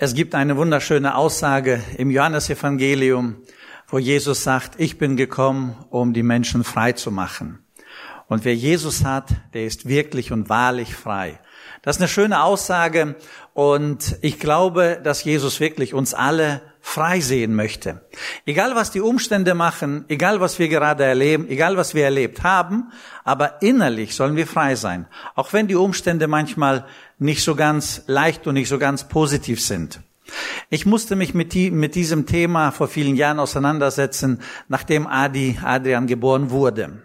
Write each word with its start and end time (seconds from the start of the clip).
Es 0.00 0.14
gibt 0.14 0.36
eine 0.36 0.56
wunderschöne 0.56 1.16
Aussage 1.16 1.82
im 1.96 2.12
Johannesevangelium, 2.12 3.38
wo 3.88 3.98
Jesus 3.98 4.44
sagt, 4.44 4.78
ich 4.78 4.96
bin 4.96 5.16
gekommen, 5.16 5.74
um 5.90 6.12
die 6.12 6.22
Menschen 6.22 6.62
frei 6.62 6.92
zu 6.92 7.10
machen. 7.10 7.58
Und 8.28 8.44
wer 8.44 8.54
Jesus 8.54 9.04
hat, 9.04 9.30
der 9.54 9.64
ist 9.64 9.88
wirklich 9.88 10.30
und 10.30 10.48
wahrlich 10.48 10.94
frei. 10.94 11.40
Das 11.82 11.96
ist 11.96 12.00
eine 12.00 12.06
schöne 12.06 12.44
Aussage 12.44 13.16
und 13.54 14.18
ich 14.20 14.38
glaube, 14.38 15.00
dass 15.02 15.24
Jesus 15.24 15.58
wirklich 15.58 15.94
uns 15.94 16.14
alle 16.14 16.60
frei 16.88 17.20
sehen 17.20 17.54
möchte. 17.54 18.00
Egal 18.46 18.74
was 18.74 18.90
die 18.90 19.02
Umstände 19.02 19.54
machen, 19.54 20.06
egal 20.08 20.40
was 20.40 20.58
wir 20.58 20.68
gerade 20.68 21.04
erleben, 21.04 21.46
egal 21.48 21.76
was 21.76 21.94
wir 21.94 22.04
erlebt 22.04 22.42
haben, 22.42 22.90
aber 23.24 23.60
innerlich 23.60 24.14
sollen 24.14 24.36
wir 24.36 24.46
frei 24.46 24.74
sein. 24.74 25.06
Auch 25.34 25.52
wenn 25.52 25.68
die 25.68 25.74
Umstände 25.74 26.28
manchmal 26.28 26.86
nicht 27.18 27.44
so 27.44 27.54
ganz 27.54 28.02
leicht 28.06 28.46
und 28.46 28.54
nicht 28.54 28.70
so 28.70 28.78
ganz 28.78 29.06
positiv 29.06 29.62
sind. 29.62 30.00
Ich 30.70 30.86
musste 30.86 31.14
mich 31.14 31.34
mit, 31.34 31.52
die, 31.52 31.70
mit 31.70 31.94
diesem 31.94 32.26
Thema 32.26 32.70
vor 32.70 32.88
vielen 32.88 33.16
Jahren 33.16 33.38
auseinandersetzen, 33.38 34.40
nachdem 34.68 35.06
Adi 35.06 35.58
Adrian 35.62 36.06
geboren 36.06 36.50
wurde. 36.50 37.02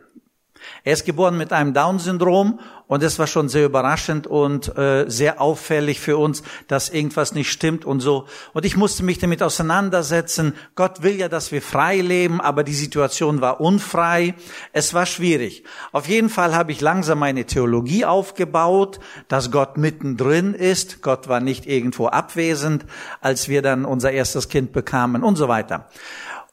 Er 0.86 0.92
ist 0.92 1.06
geboren 1.06 1.38
mit 1.38 1.54
einem 1.54 1.74
Down-Syndrom 1.74 2.60
und 2.88 3.04
es 3.04 3.18
war 3.18 3.26
schon 3.26 3.48
sehr 3.48 3.64
überraschend 3.64 4.28
und 4.28 4.78
äh, 4.78 5.10
sehr 5.10 5.40
auffällig 5.40 6.02
für 6.02 6.18
uns, 6.18 6.44
dass 6.68 6.90
irgendwas 6.90 7.34
nicht 7.34 7.50
stimmt 7.50 7.86
und 7.86 8.02
so. 8.02 8.26
Und 8.52 8.66
ich 8.66 8.76
musste 8.76 9.02
mich 9.02 9.18
damit 9.18 9.42
auseinandersetzen. 9.42 10.56
Gott 10.76 11.02
will 11.02 11.16
ja, 11.16 11.30
dass 11.30 11.54
wir 11.54 11.62
frei 11.62 12.02
leben, 12.02 12.42
aber 12.42 12.66
die 12.66 12.74
Situation 12.74 13.40
war 13.40 13.62
unfrei. 13.62 14.36
Es 14.74 14.94
war 14.94 15.06
schwierig. 15.06 15.64
Auf 15.94 16.10
jeden 16.10 16.30
Fall 16.30 16.54
habe 16.54 16.74
ich 16.74 16.82
langsam 16.82 17.20
meine 17.20 17.46
Theologie 17.46 18.04
aufgebaut, 18.04 19.00
dass 19.30 19.52
Gott 19.52 19.78
mittendrin 19.78 20.54
ist. 20.54 21.02
Gott 21.02 21.30
war 21.30 21.40
nicht 21.40 21.66
irgendwo 21.66 22.08
abwesend, 22.08 22.86
als 23.22 23.48
wir 23.48 23.62
dann 23.62 23.86
unser 23.86 24.12
erstes 24.12 24.50
Kind 24.50 24.74
bekamen 24.74 25.24
und 25.24 25.38
so 25.38 25.48
weiter. 25.48 25.88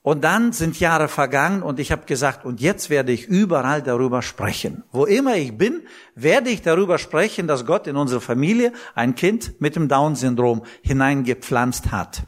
Und 0.03 0.25
dann 0.25 0.53
sind 0.53 0.81
Jahre 0.81 1.09
vergangen 1.09 1.63
und 1.63 1.79
ich 1.79 1.93
habe 1.93 2.07
gesagt, 2.07 2.47
und 2.47 2.61
jetzt 2.61 2.89
werde 2.89 3.13
ich 3.13 3.27
überall 3.27 3.83
darüber 3.83 4.23
sprechen. 4.23 4.83
Wo 4.93 5.05
immer 5.05 5.37
ich 5.37 5.57
bin, 5.59 5.83
werde 6.15 6.49
ich 6.49 6.63
darüber 6.63 6.97
sprechen, 6.97 7.47
dass 7.47 7.67
Gott 7.67 7.87
in 7.87 7.97
unsere 7.97 8.23
Familie 8.23 8.73
ein 8.95 9.15
Kind 9.15 9.61
mit 9.61 9.77
dem 9.77 9.89
Down-Syndrom 9.89 10.63
hineingepflanzt 10.83 11.93
hat. 11.93 12.23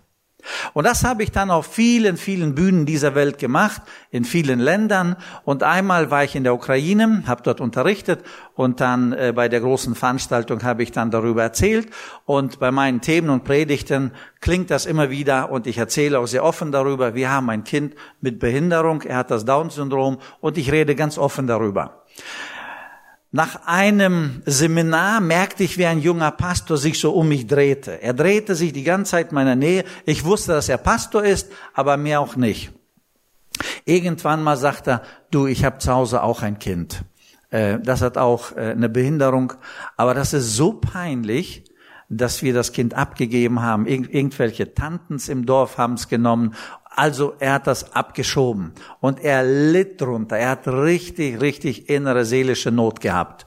Und 0.72 0.84
das 0.84 1.04
habe 1.04 1.22
ich 1.22 1.30
dann 1.30 1.50
auf 1.50 1.66
vielen, 1.66 2.16
vielen 2.16 2.54
Bühnen 2.54 2.86
dieser 2.86 3.14
Welt 3.14 3.38
gemacht, 3.38 3.82
in 4.10 4.24
vielen 4.24 4.60
Ländern. 4.60 5.16
Und 5.44 5.62
einmal 5.62 6.10
war 6.10 6.24
ich 6.24 6.34
in 6.34 6.44
der 6.44 6.54
Ukraine, 6.54 7.22
habe 7.26 7.42
dort 7.42 7.60
unterrichtet 7.60 8.20
und 8.54 8.80
dann 8.80 9.12
äh, 9.12 9.32
bei 9.34 9.48
der 9.48 9.60
großen 9.60 9.94
Veranstaltung 9.94 10.62
habe 10.62 10.82
ich 10.82 10.92
dann 10.92 11.10
darüber 11.10 11.42
erzählt. 11.42 11.88
Und 12.24 12.58
bei 12.58 12.70
meinen 12.70 13.00
Themen 13.00 13.30
und 13.30 13.44
Predigten 13.44 14.12
klingt 14.40 14.70
das 14.70 14.86
immer 14.86 15.10
wieder 15.10 15.50
und 15.50 15.66
ich 15.66 15.78
erzähle 15.78 16.18
auch 16.18 16.26
sehr 16.26 16.44
offen 16.44 16.72
darüber. 16.72 17.14
Wir 17.14 17.30
haben 17.30 17.48
ein 17.50 17.64
Kind 17.64 17.94
mit 18.20 18.38
Behinderung, 18.38 19.02
er 19.02 19.16
hat 19.16 19.30
das 19.30 19.44
Down-Syndrom 19.44 20.18
und 20.40 20.58
ich 20.58 20.70
rede 20.72 20.94
ganz 20.94 21.18
offen 21.18 21.46
darüber. 21.46 22.02
Nach 23.34 23.64
einem 23.64 24.42
Seminar 24.44 25.22
merkte 25.22 25.64
ich, 25.64 25.78
wie 25.78 25.86
ein 25.86 26.00
junger 26.00 26.30
Pastor 26.32 26.76
sich 26.76 27.00
so 27.00 27.12
um 27.12 27.28
mich 27.28 27.46
drehte. 27.46 28.02
Er 28.02 28.12
drehte 28.12 28.54
sich 28.54 28.74
die 28.74 28.84
ganze 28.84 29.12
Zeit 29.12 29.30
in 29.30 29.36
meiner 29.36 29.56
Nähe. 29.56 29.84
Ich 30.04 30.24
wusste, 30.24 30.52
dass 30.52 30.68
er 30.68 30.76
Pastor 30.76 31.24
ist, 31.24 31.50
aber 31.72 31.96
mir 31.96 32.20
auch 32.20 32.36
nicht. 32.36 32.72
Irgendwann 33.86 34.42
mal 34.42 34.58
sagte 34.58 34.90
er, 34.90 35.02
du, 35.30 35.46
ich 35.46 35.64
habe 35.64 35.78
zu 35.78 35.90
Hause 35.90 36.22
auch 36.22 36.42
ein 36.42 36.58
Kind. 36.58 37.04
Äh, 37.48 37.78
das 37.80 38.02
hat 38.02 38.18
auch 38.18 38.54
äh, 38.54 38.72
eine 38.72 38.90
Behinderung, 38.90 39.54
aber 39.96 40.12
das 40.12 40.34
ist 40.34 40.54
so 40.54 40.74
peinlich, 40.74 41.64
dass 42.10 42.42
wir 42.42 42.52
das 42.52 42.72
Kind 42.72 42.92
abgegeben 42.92 43.62
haben. 43.62 43.86
irgendwelche 43.86 44.74
Tantens 44.74 45.30
im 45.30 45.46
Dorf 45.46 45.78
haben 45.78 45.94
es 45.94 46.08
genommen 46.08 46.54
also 46.96 47.34
er 47.38 47.54
hat 47.54 47.66
das 47.66 47.94
abgeschoben 47.94 48.72
und 49.00 49.20
er 49.20 49.42
litt 49.44 50.00
drunter. 50.00 50.36
Er 50.36 50.50
hat 50.50 50.68
richtig, 50.68 51.40
richtig 51.40 51.88
innere 51.88 52.24
seelische 52.24 52.70
Not 52.70 53.00
gehabt. 53.00 53.46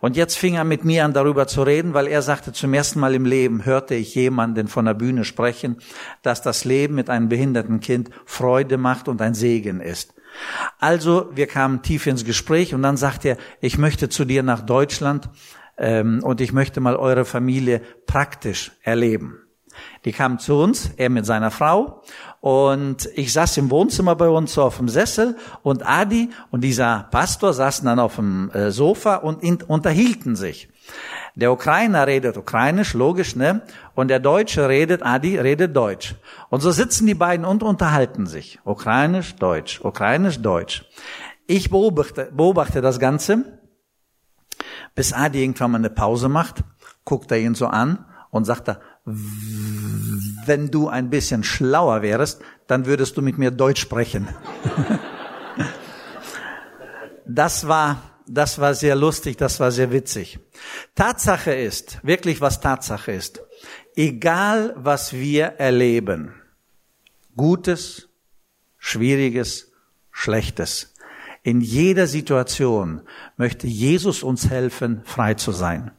Und 0.00 0.16
jetzt 0.16 0.36
fing 0.36 0.54
er 0.54 0.64
mit 0.64 0.84
mir 0.84 1.04
an 1.04 1.12
darüber 1.12 1.46
zu 1.46 1.62
reden, 1.62 1.94
weil 1.94 2.06
er 2.06 2.22
sagte, 2.22 2.52
zum 2.52 2.74
ersten 2.74 3.00
Mal 3.00 3.14
im 3.14 3.24
Leben 3.24 3.64
hörte 3.64 3.94
ich 3.94 4.14
jemanden 4.14 4.68
von 4.68 4.84
der 4.84 4.94
Bühne 4.94 5.24
sprechen, 5.24 5.78
dass 6.22 6.42
das 6.42 6.64
Leben 6.64 6.94
mit 6.94 7.10
einem 7.10 7.28
behinderten 7.28 7.80
Kind 7.80 8.10
Freude 8.24 8.78
macht 8.78 9.08
und 9.08 9.20
ein 9.20 9.34
Segen 9.34 9.80
ist. 9.80 10.14
Also 10.78 11.30
wir 11.34 11.46
kamen 11.46 11.82
tief 11.82 12.06
ins 12.06 12.24
Gespräch 12.24 12.74
und 12.74 12.82
dann 12.82 12.96
sagte 12.96 13.30
er, 13.30 13.36
ich 13.60 13.78
möchte 13.78 14.08
zu 14.08 14.24
dir 14.24 14.42
nach 14.42 14.60
Deutschland 14.60 15.28
ähm, 15.76 16.20
und 16.22 16.40
ich 16.40 16.52
möchte 16.52 16.80
mal 16.80 16.96
eure 16.96 17.24
Familie 17.24 17.82
praktisch 18.06 18.72
erleben. 18.82 19.40
Die 20.04 20.12
kamen 20.12 20.38
zu 20.38 20.56
uns, 20.56 20.90
er 20.96 21.08
mit 21.08 21.26
seiner 21.26 21.50
Frau, 21.50 22.02
und 22.40 23.08
ich 23.14 23.32
saß 23.32 23.56
im 23.56 23.70
Wohnzimmer 23.70 24.14
bei 24.14 24.28
uns 24.28 24.54
so 24.54 24.62
auf 24.62 24.76
dem 24.76 24.88
Sessel 24.88 25.36
und 25.62 25.86
Adi 25.86 26.30
und 26.50 26.62
dieser 26.62 27.08
Pastor 27.10 27.52
saßen 27.52 27.84
dann 27.84 27.98
auf 27.98 28.16
dem 28.16 28.50
äh, 28.50 28.70
Sofa 28.70 29.16
und 29.16 29.42
unterhielten 29.68 30.36
sich. 30.36 30.68
Der 31.34 31.52
Ukrainer 31.52 32.06
redet 32.06 32.36
ukrainisch, 32.36 32.94
logisch, 32.94 33.36
ne? 33.36 33.62
Und 33.94 34.08
der 34.08 34.18
Deutsche 34.18 34.68
redet, 34.68 35.04
Adi 35.04 35.38
redet 35.38 35.76
Deutsch. 35.76 36.16
Und 36.48 36.62
so 36.62 36.70
sitzen 36.70 37.06
die 37.06 37.14
beiden 37.14 37.44
und 37.44 37.62
unterhalten 37.62 38.26
sich. 38.26 38.58
Ukrainisch, 38.64 39.36
Deutsch, 39.36 39.80
Ukrainisch, 39.80 40.40
Deutsch. 40.40 40.84
Ich 41.46 41.70
beobachte, 41.70 42.30
beobachte 42.32 42.80
das 42.80 42.98
Ganze, 42.98 43.60
bis 44.94 45.12
Adi 45.12 45.42
irgendwann 45.42 45.70
mal 45.70 45.78
eine 45.78 45.90
Pause 45.90 46.28
macht, 46.28 46.64
guckt 47.04 47.30
er 47.30 47.38
ihn 47.38 47.54
so 47.54 47.66
an 47.66 48.04
und 48.30 48.44
sagt 48.44 48.68
er, 48.68 48.80
wenn 50.48 50.70
du 50.70 50.88
ein 50.88 51.10
bisschen 51.10 51.44
schlauer 51.44 52.02
wärst, 52.02 52.42
dann 52.66 52.86
würdest 52.86 53.16
du 53.16 53.22
mit 53.22 53.38
mir 53.38 53.50
Deutsch 53.50 53.80
sprechen. 53.80 54.28
das 57.26 57.68
war, 57.68 58.02
das 58.26 58.58
war 58.58 58.74
sehr 58.74 58.96
lustig, 58.96 59.36
das 59.36 59.60
war 59.60 59.70
sehr 59.70 59.92
witzig. 59.92 60.38
Tatsache 60.94 61.52
ist, 61.52 61.98
wirklich 62.02 62.40
was 62.40 62.60
Tatsache 62.60 63.12
ist, 63.12 63.42
egal 63.94 64.74
was 64.76 65.12
wir 65.12 65.46
erleben, 65.58 66.34
Gutes, 67.36 68.08
Schwieriges, 68.78 69.70
Schlechtes, 70.10 70.94
in 71.44 71.60
jeder 71.60 72.06
Situation 72.06 73.02
möchte 73.36 73.66
Jesus 73.66 74.22
uns 74.22 74.50
helfen, 74.50 75.02
frei 75.04 75.34
zu 75.34 75.52
sein. 75.52 75.92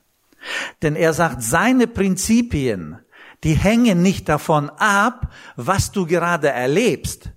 Denn 0.81 0.95
er 0.95 1.13
sagt, 1.13 1.41
seine 1.41 1.87
Prinzipien, 1.87 2.99
die 3.43 3.53
hängen 3.53 4.01
nicht 4.01 4.29
davon 4.29 4.69
ab, 4.69 5.31
was 5.55 5.91
du 5.91 6.05
gerade 6.05 6.49
erlebst, 6.49 7.31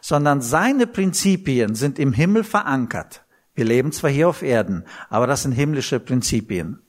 sondern 0.00 0.40
seine 0.40 0.86
Prinzipien 0.86 1.74
sind 1.74 1.98
im 1.98 2.12
Himmel 2.12 2.44
verankert. 2.44 3.24
Wir 3.54 3.64
leben 3.64 3.90
zwar 3.90 4.10
hier 4.10 4.28
auf 4.28 4.42
Erden, 4.42 4.84
aber 5.10 5.26
das 5.26 5.42
sind 5.42 5.52
himmlische 5.52 5.98
Prinzipien. 5.98 6.80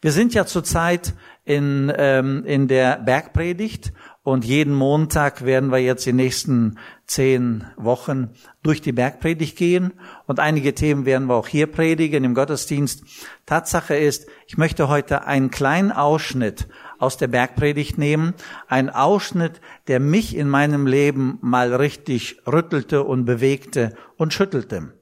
Wir 0.00 0.12
sind 0.12 0.34
ja 0.34 0.44
zurzeit 0.44 1.14
in, 1.44 1.92
ähm, 1.96 2.44
in 2.44 2.68
der 2.68 2.98
Bergpredigt 2.98 3.92
und 4.22 4.44
jeden 4.44 4.74
Montag 4.74 5.44
werden 5.44 5.70
wir 5.70 5.78
jetzt 5.78 6.06
die 6.06 6.12
nächsten 6.12 6.78
zehn 7.06 7.64
Wochen 7.76 8.30
durch 8.62 8.80
die 8.80 8.92
Bergpredigt 8.92 9.56
gehen 9.56 9.92
und 10.26 10.40
einige 10.40 10.74
Themen 10.74 11.04
werden 11.04 11.28
wir 11.28 11.34
auch 11.34 11.48
hier 11.48 11.66
predigen 11.66 12.24
im 12.24 12.34
Gottesdienst. 12.34 13.04
Tatsache 13.46 13.94
ist, 13.94 14.26
ich 14.46 14.56
möchte 14.56 14.88
heute 14.88 15.26
einen 15.26 15.50
kleinen 15.50 15.92
Ausschnitt 15.92 16.66
aus 16.98 17.16
der 17.16 17.28
Bergpredigt 17.28 17.98
nehmen, 17.98 18.34
einen 18.68 18.90
Ausschnitt, 18.90 19.60
der 19.88 20.00
mich 20.00 20.36
in 20.36 20.48
meinem 20.48 20.86
Leben 20.86 21.38
mal 21.40 21.74
richtig 21.74 22.40
rüttelte 22.46 23.04
und 23.04 23.24
bewegte 23.24 23.94
und 24.16 24.32
schüttelte 24.32 24.92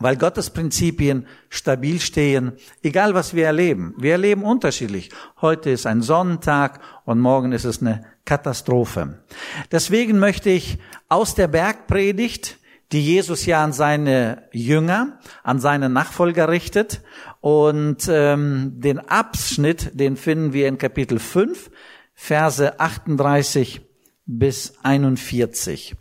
weil 0.00 0.16
Gottes 0.16 0.50
Prinzipien 0.50 1.26
stabil 1.50 2.00
stehen, 2.00 2.52
egal 2.82 3.14
was 3.14 3.34
wir 3.34 3.46
erleben. 3.46 3.94
Wir 3.98 4.12
erleben 4.12 4.42
unterschiedlich. 4.42 5.10
Heute 5.40 5.70
ist 5.70 5.86
ein 5.86 6.02
Sonnentag 6.02 6.80
und 7.04 7.20
morgen 7.20 7.52
ist 7.52 7.64
es 7.64 7.80
eine 7.80 8.04
Katastrophe. 8.24 9.22
Deswegen 9.70 10.18
möchte 10.18 10.50
ich 10.50 10.78
aus 11.08 11.34
der 11.34 11.48
Bergpredigt, 11.48 12.58
die 12.92 13.04
Jesus 13.04 13.46
ja 13.46 13.62
an 13.62 13.72
seine 13.72 14.48
Jünger, 14.52 15.18
an 15.42 15.60
seine 15.60 15.88
Nachfolger 15.88 16.48
richtet, 16.48 17.02
und 17.40 18.08
ähm, 18.08 18.72
den 18.80 18.98
Abschnitt, 18.98 19.92
den 19.94 20.16
finden 20.16 20.52
wir 20.52 20.68
in 20.68 20.78
Kapitel 20.78 21.18
5, 21.18 21.70
Verse 22.14 22.78
38 22.78 23.80
bis 24.26 24.74
41. 24.82 25.96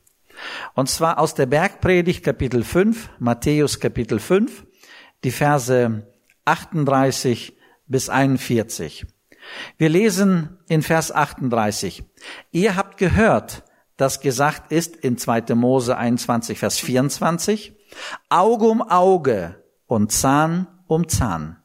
Und 0.74 0.90
zwar 0.90 1.20
aus 1.20 1.34
der 1.34 1.46
Bergpredigt 1.46 2.24
Kapitel 2.24 2.64
5, 2.64 3.10
Matthäus 3.20 3.80
Kapitel 3.80 4.20
5, 4.20 4.66
die 5.24 5.32
Verse 5.32 6.08
38 6.46 7.58
bis 7.88 8.10
41. 8.10 9.06
Wir 9.78 9.90
lesen 9.90 10.58
in 10.68 10.82
Vers 10.82 11.12
38. 11.12 12.04
Ihr 12.52 12.76
habt 12.76 12.98
gehört, 12.98 13.64
dass 14.00 14.22
gesagt 14.22 14.72
ist 14.72 14.96
in 14.96 15.18
2. 15.18 15.56
Mose 15.56 15.98
21, 15.98 16.58
Vers 16.58 16.78
24, 16.80 17.74
Auge 18.30 18.66
um 18.66 18.82
Auge 18.82 19.62
und 19.88 20.14
Zahn 20.14 20.68
um 20.88 21.10
Zahn. 21.10 21.58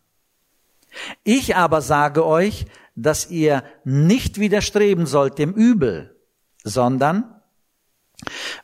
Ich 1.23 1.55
aber 1.55 1.81
sage 1.81 2.27
euch, 2.27 2.67
dass 2.97 3.31
ihr 3.31 3.63
nicht 3.85 4.41
widerstreben 4.41 5.07
sollt 5.07 5.39
dem 5.39 5.53
Übel, 5.53 6.17
sondern 6.65 7.41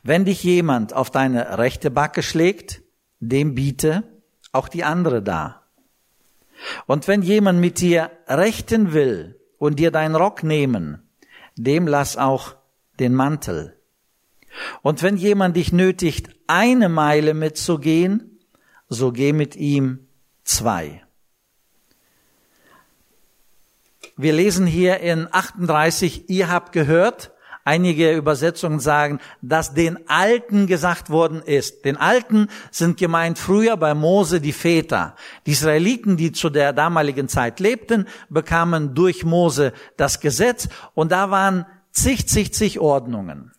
wenn 0.03 0.25
dich 0.25 0.43
jemand 0.43 0.93
auf 0.93 1.09
deine 1.09 1.57
rechte 1.57 1.91
Backe 1.91 2.23
schlägt, 2.23 2.81
dem 3.21 3.55
biete 3.55 4.03
auch 4.51 4.67
die 4.67 4.83
andere 4.83 5.21
da. 5.21 5.61
Und 6.87 7.07
wenn 7.07 7.21
jemand 7.21 7.61
mit 7.61 7.79
dir 7.79 8.11
rechten 8.27 8.91
will 8.91 9.39
und 9.59 9.79
dir 9.79 9.91
deinen 9.91 10.15
Rock 10.17 10.43
nehmen, 10.43 11.09
dem 11.55 11.87
lass 11.87 12.17
auch 12.17 12.55
den 13.01 13.13
Mantel. 13.13 13.75
Und 14.81 15.03
wenn 15.03 15.17
jemand 15.17 15.57
dich 15.57 15.73
nötigt, 15.73 16.29
eine 16.47 16.87
Meile 16.87 17.33
mitzugehen, 17.33 18.39
so 18.87 19.11
geh 19.11 19.33
mit 19.33 19.55
ihm 19.55 20.07
zwei. 20.43 21.03
Wir 24.17 24.33
lesen 24.33 24.67
hier 24.67 24.99
in 24.99 25.27
38, 25.31 26.29
ihr 26.29 26.49
habt 26.49 26.71
gehört, 26.71 27.31
Einige 27.63 28.15
Übersetzungen 28.15 28.79
sagen, 28.79 29.19
dass 29.43 29.75
den 29.75 30.09
Alten 30.09 30.65
gesagt 30.65 31.11
worden 31.11 31.43
ist. 31.43 31.85
Den 31.85 31.95
Alten 31.95 32.47
sind 32.71 32.97
gemeint 32.97 33.37
früher 33.37 33.77
bei 33.77 33.93
Mose 33.93 34.41
die 34.41 34.51
Väter. 34.51 35.15
Die 35.45 35.51
Israeliten, 35.51 36.17
die 36.17 36.31
zu 36.31 36.49
der 36.49 36.73
damaligen 36.73 37.27
Zeit 37.27 37.59
lebten, 37.59 38.07
bekamen 38.29 38.95
durch 38.95 39.23
Mose 39.23 39.73
das 39.95 40.19
Gesetz 40.19 40.69
und 40.95 41.11
da 41.11 41.29
waren 41.29 41.67
zig, 41.91 42.27
zig, 42.27 42.53
zig 42.53 42.79
Ordnungen. 42.79 43.51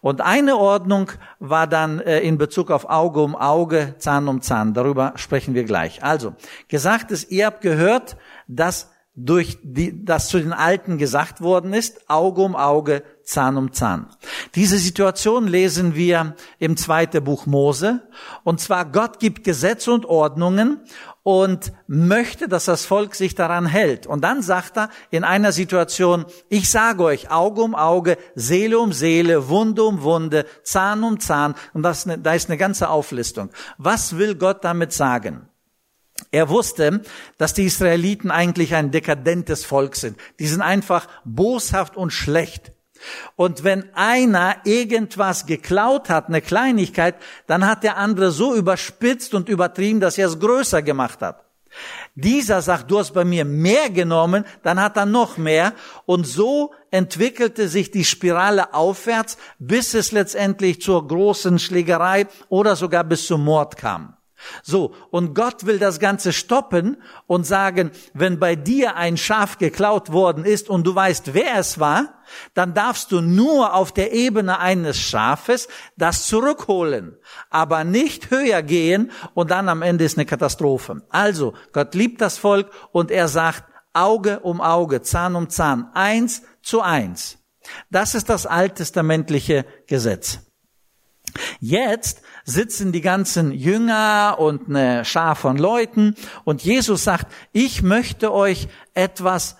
Und 0.00 0.20
eine 0.20 0.56
Ordnung 0.56 1.10
war 1.38 1.66
dann 1.66 2.00
äh, 2.00 2.20
in 2.20 2.38
Bezug 2.38 2.70
auf 2.70 2.88
Auge 2.88 3.20
um 3.22 3.34
Auge, 3.34 3.94
Zahn 3.98 4.28
um 4.28 4.42
Zahn. 4.42 4.74
Darüber 4.74 5.12
sprechen 5.16 5.54
wir 5.54 5.64
gleich. 5.64 6.02
Also, 6.02 6.34
gesagt 6.68 7.10
ist, 7.10 7.30
ihr 7.30 7.46
habt 7.46 7.62
gehört, 7.62 8.16
dass 8.46 8.90
durch 9.16 9.58
die, 9.62 10.04
das 10.04 10.28
zu 10.28 10.38
den 10.38 10.52
Alten 10.52 10.96
gesagt 10.96 11.40
worden 11.40 11.72
ist, 11.72 12.08
Auge 12.08 12.42
um 12.42 12.56
Auge, 12.56 13.02
Zahn 13.24 13.56
um 13.56 13.72
Zahn. 13.72 14.06
Diese 14.54 14.78
Situation 14.78 15.46
lesen 15.46 15.94
wir 15.94 16.36
im 16.58 16.76
zweiten 16.76 17.22
Buch 17.22 17.46
Mose. 17.46 18.08
Und 18.44 18.60
zwar 18.60 18.84
Gott 18.90 19.18
gibt 19.18 19.44
Gesetze 19.44 19.92
und 19.92 20.06
Ordnungen 20.06 20.80
und 21.30 21.72
möchte, 21.86 22.48
dass 22.48 22.64
das 22.64 22.84
Volk 22.84 23.14
sich 23.14 23.36
daran 23.36 23.64
hält. 23.64 24.04
Und 24.08 24.22
dann 24.24 24.42
sagt 24.42 24.76
er 24.76 24.90
in 25.10 25.22
einer 25.22 25.52
Situation, 25.52 26.24
ich 26.48 26.68
sage 26.68 27.04
euch, 27.04 27.30
Auge 27.30 27.62
um 27.62 27.76
Auge, 27.76 28.18
Seele 28.34 28.80
um 28.80 28.92
Seele, 28.92 29.48
Wunde 29.48 29.84
um 29.84 30.02
Wunde, 30.02 30.44
Zahn 30.64 31.04
um 31.04 31.20
Zahn. 31.20 31.54
Und 31.72 31.84
das, 31.84 32.04
da 32.20 32.34
ist 32.34 32.48
eine 32.48 32.58
ganze 32.58 32.88
Auflistung. 32.88 33.50
Was 33.78 34.18
will 34.18 34.34
Gott 34.34 34.64
damit 34.64 34.92
sagen? 34.92 35.48
Er 36.32 36.48
wusste, 36.48 37.02
dass 37.38 37.54
die 37.54 37.64
Israeliten 37.64 38.32
eigentlich 38.32 38.74
ein 38.74 38.90
dekadentes 38.90 39.64
Volk 39.64 39.94
sind. 39.94 40.18
Die 40.40 40.48
sind 40.48 40.62
einfach 40.62 41.06
boshaft 41.24 41.96
und 41.96 42.10
schlecht. 42.10 42.72
Und 43.36 43.64
wenn 43.64 43.94
einer 43.94 44.56
irgendwas 44.64 45.46
geklaut 45.46 46.08
hat, 46.08 46.28
eine 46.28 46.40
Kleinigkeit, 46.40 47.16
dann 47.46 47.66
hat 47.66 47.82
der 47.82 47.96
andere 47.96 48.30
so 48.30 48.54
überspitzt 48.54 49.34
und 49.34 49.48
übertrieben, 49.48 50.00
dass 50.00 50.18
er 50.18 50.28
es 50.28 50.38
größer 50.38 50.82
gemacht 50.82 51.22
hat. 51.22 51.44
Dieser 52.14 52.60
sagt, 52.62 52.90
du 52.90 52.98
hast 52.98 53.12
bei 53.12 53.24
mir 53.24 53.44
mehr 53.44 53.90
genommen, 53.90 54.44
dann 54.62 54.80
hat 54.80 54.96
er 54.96 55.06
noch 55.06 55.36
mehr. 55.36 55.72
Und 56.04 56.26
so 56.26 56.72
entwickelte 56.90 57.68
sich 57.68 57.90
die 57.90 58.04
Spirale 58.04 58.74
aufwärts, 58.74 59.38
bis 59.58 59.94
es 59.94 60.12
letztendlich 60.12 60.82
zur 60.82 61.06
großen 61.06 61.58
Schlägerei 61.58 62.26
oder 62.48 62.76
sogar 62.76 63.04
bis 63.04 63.26
zum 63.26 63.44
Mord 63.44 63.76
kam. 63.76 64.16
So, 64.62 64.94
und 65.10 65.34
Gott 65.34 65.66
will 65.66 65.78
das 65.78 66.00
Ganze 66.00 66.32
stoppen 66.32 67.02
und 67.26 67.46
sagen, 67.46 67.90
wenn 68.14 68.38
bei 68.38 68.56
dir 68.56 68.96
ein 68.96 69.16
Schaf 69.16 69.58
geklaut 69.58 70.12
worden 70.12 70.44
ist 70.44 70.68
und 70.68 70.86
du 70.86 70.94
weißt, 70.94 71.34
wer 71.34 71.56
es 71.58 71.78
war, 71.78 72.20
dann 72.54 72.74
darfst 72.74 73.12
du 73.12 73.20
nur 73.20 73.74
auf 73.74 73.92
der 73.92 74.12
Ebene 74.12 74.58
eines 74.58 74.98
Schafes 74.98 75.68
das 75.96 76.26
zurückholen, 76.26 77.16
aber 77.50 77.84
nicht 77.84 78.30
höher 78.30 78.62
gehen 78.62 79.10
und 79.34 79.50
dann 79.50 79.68
am 79.68 79.82
Ende 79.82 80.04
ist 80.04 80.16
eine 80.16 80.26
Katastrophe. 80.26 81.02
Also, 81.10 81.54
Gott 81.72 81.94
liebt 81.94 82.20
das 82.20 82.38
Volk 82.38 82.70
und 82.92 83.10
er 83.10 83.28
sagt, 83.28 83.64
Auge 83.92 84.40
um 84.40 84.60
Auge, 84.60 85.02
Zahn 85.02 85.34
um 85.34 85.48
Zahn, 85.48 85.90
eins 85.94 86.42
zu 86.62 86.80
eins. 86.80 87.38
Das 87.90 88.14
ist 88.14 88.28
das 88.28 88.46
alttestamentliche 88.46 89.66
Gesetz. 89.86 90.49
Jetzt 91.60 92.22
sitzen 92.44 92.92
die 92.92 93.00
ganzen 93.00 93.52
Jünger 93.52 94.36
und 94.38 94.68
eine 94.68 95.04
Schar 95.04 95.36
von 95.36 95.56
Leuten 95.56 96.14
und 96.44 96.62
Jesus 96.62 97.04
sagt, 97.04 97.32
ich 97.52 97.82
möchte 97.82 98.32
euch 98.32 98.68
etwas 98.94 99.56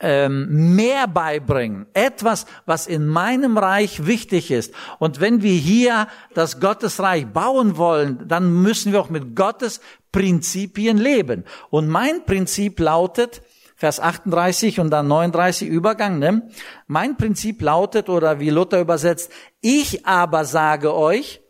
ähm, 0.00 0.74
mehr 0.74 1.06
beibringen, 1.06 1.86
etwas, 1.92 2.46
was 2.66 2.86
in 2.86 3.06
meinem 3.06 3.58
Reich 3.58 4.06
wichtig 4.06 4.50
ist. 4.50 4.74
Und 4.98 5.20
wenn 5.20 5.42
wir 5.42 5.52
hier 5.52 6.08
das 6.34 6.58
Gottesreich 6.58 7.26
bauen 7.26 7.76
wollen, 7.76 8.26
dann 8.26 8.62
müssen 8.62 8.92
wir 8.92 9.00
auch 9.00 9.10
mit 9.10 9.36
Gottes 9.36 9.80
Prinzipien 10.10 10.96
leben. 10.96 11.44
Und 11.68 11.88
mein 11.88 12.24
Prinzip 12.24 12.80
lautet, 12.80 13.42
Vers 13.80 13.98
38 13.98 14.78
und 14.78 14.90
dann 14.90 15.08
39 15.08 15.66
Übergang, 15.66 16.18
ne? 16.18 16.50
Mein 16.86 17.16
Prinzip 17.16 17.62
lautet, 17.62 18.10
oder 18.10 18.38
wie 18.38 18.50
Luther 18.50 18.78
übersetzt, 18.78 19.32
ich 19.62 20.04
aber 20.04 20.44
sage 20.44 20.94
euch, 20.94 21.40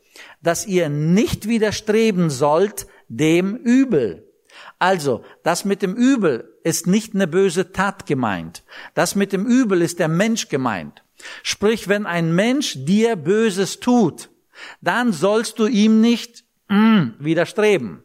dass 0.41 0.65
ihr 0.65 0.89
nicht 0.89 1.49
widerstreben 1.49 2.31
sollt 2.31 2.87
dem 3.09 3.57
Übel. 3.57 4.31
Also, 4.79 5.25
das 5.43 5.65
mit 5.65 5.83
dem 5.83 5.97
Übel 5.97 6.57
ist 6.63 6.87
nicht 6.87 7.17
eine 7.17 7.27
böse 7.27 7.73
Tat 7.73 8.07
gemeint. 8.07 8.63
Das 8.95 9.17
mit 9.17 9.33
dem 9.33 9.45
Übel 9.45 9.83
ist 9.83 9.99
der 9.99 10.07
Mensch 10.07 10.49
gemeint. 10.49 11.03
Sprich, 11.43 11.89
wenn 11.89 12.07
ein 12.07 12.33
Mensch 12.33 12.77
dir 12.77 13.17
Böses 13.17 13.81
tut, 13.81 14.31
dann 14.81 15.13
sollst 15.13 15.59
du 15.59 15.67
ihm 15.67 16.01
nicht 16.01 16.45
mm, 16.69 17.09
widerstreben. 17.19 18.05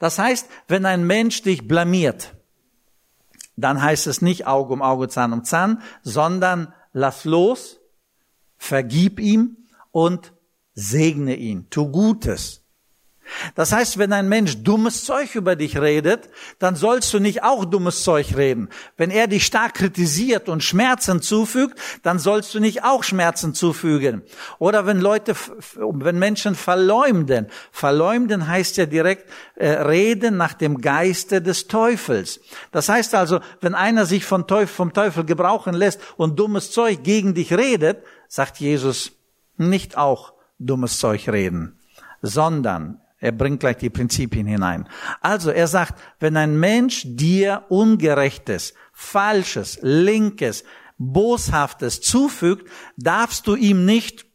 Das 0.00 0.18
heißt, 0.18 0.50
wenn 0.66 0.84
ein 0.84 1.06
Mensch 1.06 1.42
dich 1.42 1.68
blamiert, 1.68 2.34
dann 3.56 3.82
heißt 3.82 4.06
es 4.06 4.22
nicht 4.22 4.46
Auge 4.46 4.72
um 4.72 4.82
Auge, 4.82 5.08
Zahn 5.08 5.32
um 5.32 5.44
Zahn, 5.44 5.82
sondern 6.02 6.72
lass 6.92 7.24
los, 7.24 7.80
vergib 8.56 9.20
ihm 9.20 9.56
und 9.90 10.32
segne 10.74 11.36
ihn, 11.36 11.68
tu 11.70 11.90
Gutes. 11.90 12.61
Das 13.54 13.72
heißt, 13.72 13.98
wenn 13.98 14.12
ein 14.12 14.28
Mensch 14.28 14.62
dummes 14.62 15.04
Zeug 15.04 15.34
über 15.34 15.56
dich 15.56 15.80
redet, 15.80 16.28
dann 16.58 16.76
sollst 16.76 17.12
du 17.14 17.18
nicht 17.18 17.42
auch 17.42 17.64
dummes 17.64 18.02
Zeug 18.02 18.36
reden. 18.36 18.68
Wenn 18.96 19.10
er 19.10 19.26
dich 19.26 19.46
stark 19.46 19.74
kritisiert 19.74 20.48
und 20.48 20.62
Schmerzen 20.62 21.22
zufügt, 21.22 21.78
dann 22.02 22.18
sollst 22.18 22.54
du 22.54 22.60
nicht 22.60 22.84
auch 22.84 23.04
Schmerzen 23.04 23.54
zufügen. 23.54 24.22
Oder 24.58 24.86
wenn 24.86 25.00
Leute, 25.00 25.34
wenn 25.76 26.18
Menschen 26.18 26.54
verleumden, 26.54 27.48
verleumden 27.70 28.46
heißt 28.46 28.76
ja 28.76 28.86
direkt 28.86 29.30
äh, 29.56 29.68
reden 29.68 30.36
nach 30.36 30.54
dem 30.54 30.80
Geiste 30.80 31.42
des 31.42 31.68
Teufels. 31.68 32.40
Das 32.70 32.88
heißt 32.88 33.14
also, 33.14 33.40
wenn 33.60 33.74
einer 33.74 34.06
sich 34.06 34.24
vom 34.24 34.46
Teufel, 34.46 34.74
vom 34.74 34.92
Teufel 34.92 35.24
gebrauchen 35.24 35.74
lässt 35.74 36.00
und 36.16 36.38
dummes 36.38 36.70
Zeug 36.70 37.02
gegen 37.02 37.34
dich 37.34 37.52
redet, 37.52 38.02
sagt 38.28 38.58
Jesus, 38.58 39.12
nicht 39.56 39.96
auch 39.96 40.32
dummes 40.58 40.98
Zeug 40.98 41.28
reden, 41.28 41.78
sondern 42.22 43.01
er 43.22 43.30
bringt 43.30 43.60
gleich 43.60 43.76
die 43.76 43.88
Prinzipien 43.88 44.48
hinein. 44.48 44.88
Also 45.20 45.50
er 45.50 45.68
sagt, 45.68 45.94
wenn 46.18 46.36
ein 46.36 46.58
Mensch 46.58 47.04
dir 47.06 47.62
Ungerechtes, 47.68 48.74
Falsches, 48.92 49.78
Linkes, 49.80 50.64
Boshaftes 50.98 52.00
zufügt, 52.00 52.68
darfst 52.96 53.46
du 53.46 53.54
ihm 53.54 53.86
nicht 53.86 54.26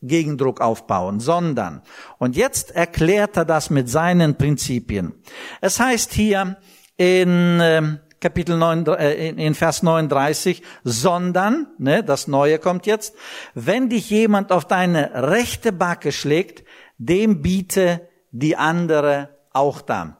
Gegendruck 0.00 0.62
aufbauen, 0.62 1.20
sondern, 1.20 1.82
und 2.18 2.34
jetzt 2.34 2.70
erklärt 2.70 3.36
er 3.36 3.44
das 3.44 3.68
mit 3.68 3.88
seinen 3.90 4.36
Prinzipien. 4.36 5.12
Es 5.60 5.78
heißt 5.78 6.14
hier 6.14 6.56
in 6.96 7.60
ähm, 7.62 8.00
Kapitel 8.18 8.56
9, 8.56 8.86
äh, 8.86 9.28
in 9.28 9.54
Vers 9.54 9.82
39, 9.82 10.62
sondern, 10.84 11.66
ne, 11.76 12.02
das 12.02 12.28
Neue 12.28 12.58
kommt 12.58 12.86
jetzt, 12.86 13.14
wenn 13.54 13.90
dich 13.90 14.08
jemand 14.08 14.52
auf 14.52 14.66
deine 14.66 15.10
rechte 15.30 15.70
Backe 15.70 16.12
schlägt, 16.12 16.64
dem 16.96 17.42
biete 17.42 18.08
die 18.32 18.56
andere 18.56 19.28
auch 19.52 19.80
da. 19.80 20.18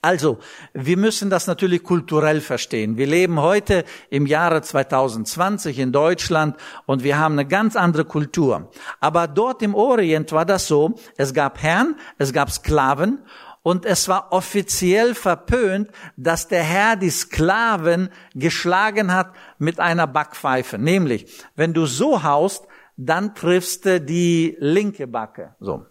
Also, 0.00 0.38
wir 0.74 0.96
müssen 0.96 1.28
das 1.28 1.48
natürlich 1.48 1.82
kulturell 1.82 2.40
verstehen. 2.40 2.96
Wir 2.96 3.06
leben 3.08 3.40
heute 3.40 3.84
im 4.10 4.26
Jahre 4.26 4.62
2020 4.62 5.78
in 5.80 5.90
Deutschland 5.90 6.56
und 6.86 7.02
wir 7.02 7.18
haben 7.18 7.34
eine 7.34 7.46
ganz 7.46 7.74
andere 7.74 8.04
Kultur. 8.04 8.70
Aber 9.00 9.26
dort 9.26 9.60
im 9.60 9.74
Orient 9.74 10.30
war 10.30 10.44
das 10.44 10.68
so, 10.68 10.94
es 11.16 11.34
gab 11.34 11.60
Herren, 11.60 11.96
es 12.16 12.32
gab 12.32 12.50
Sklaven 12.50 13.24
und 13.64 13.84
es 13.84 14.08
war 14.08 14.32
offiziell 14.32 15.16
verpönt, 15.16 15.90
dass 16.16 16.46
der 16.46 16.62
Herr 16.62 16.94
die 16.94 17.10
Sklaven 17.10 18.08
geschlagen 18.34 19.12
hat 19.12 19.32
mit 19.58 19.80
einer 19.80 20.06
Backpfeife. 20.06 20.78
Nämlich, 20.78 21.44
wenn 21.56 21.74
du 21.74 21.86
so 21.86 22.22
haust, 22.22 22.64
dann 22.96 23.34
triffst 23.34 23.84
du 23.84 24.00
die 24.00 24.56
linke 24.60 25.08
Backe. 25.08 25.56
So. 25.58 25.86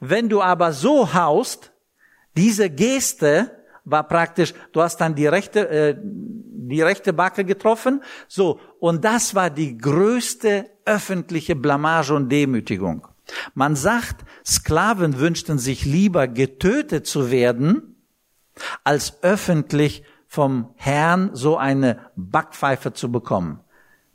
Wenn 0.00 0.28
du 0.28 0.42
aber 0.42 0.72
so 0.72 1.14
haust, 1.14 1.72
diese 2.36 2.70
Geste 2.70 3.50
war 3.84 4.04
praktisch, 4.08 4.54
du 4.72 4.82
hast 4.82 4.98
dann 4.98 5.14
die 5.14 5.26
rechte, 5.26 5.68
äh, 5.68 5.96
die 6.00 6.82
rechte 6.82 7.12
Backe 7.12 7.44
getroffen. 7.44 8.02
So, 8.28 8.60
und 8.80 9.04
das 9.04 9.34
war 9.34 9.50
die 9.50 9.76
größte 9.76 10.70
öffentliche 10.84 11.56
Blamage 11.56 12.14
und 12.14 12.30
Demütigung. 12.30 13.06
Man 13.54 13.76
sagt, 13.76 14.24
Sklaven 14.44 15.18
wünschten 15.18 15.58
sich 15.58 15.84
lieber 15.84 16.28
getötet 16.28 17.06
zu 17.06 17.30
werden, 17.30 17.96
als 18.82 19.22
öffentlich 19.22 20.04
vom 20.26 20.74
Herrn 20.76 21.30
so 21.32 21.56
eine 21.56 22.10
Backpfeife 22.16 22.92
zu 22.92 23.10
bekommen. 23.10 23.60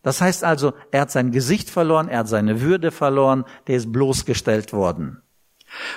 Das 0.02 0.22
heißt 0.22 0.44
also, 0.44 0.74
er 0.92 1.02
hat 1.02 1.12
sein 1.12 1.32
Gesicht 1.32 1.70
verloren, 1.70 2.08
er 2.08 2.20
hat 2.20 2.28
seine 2.28 2.62
Würde 2.62 2.92
verloren, 2.92 3.46
der 3.68 3.78
ist 3.78 3.92
bloßgestellt 3.92 4.74
worden. 4.74 5.22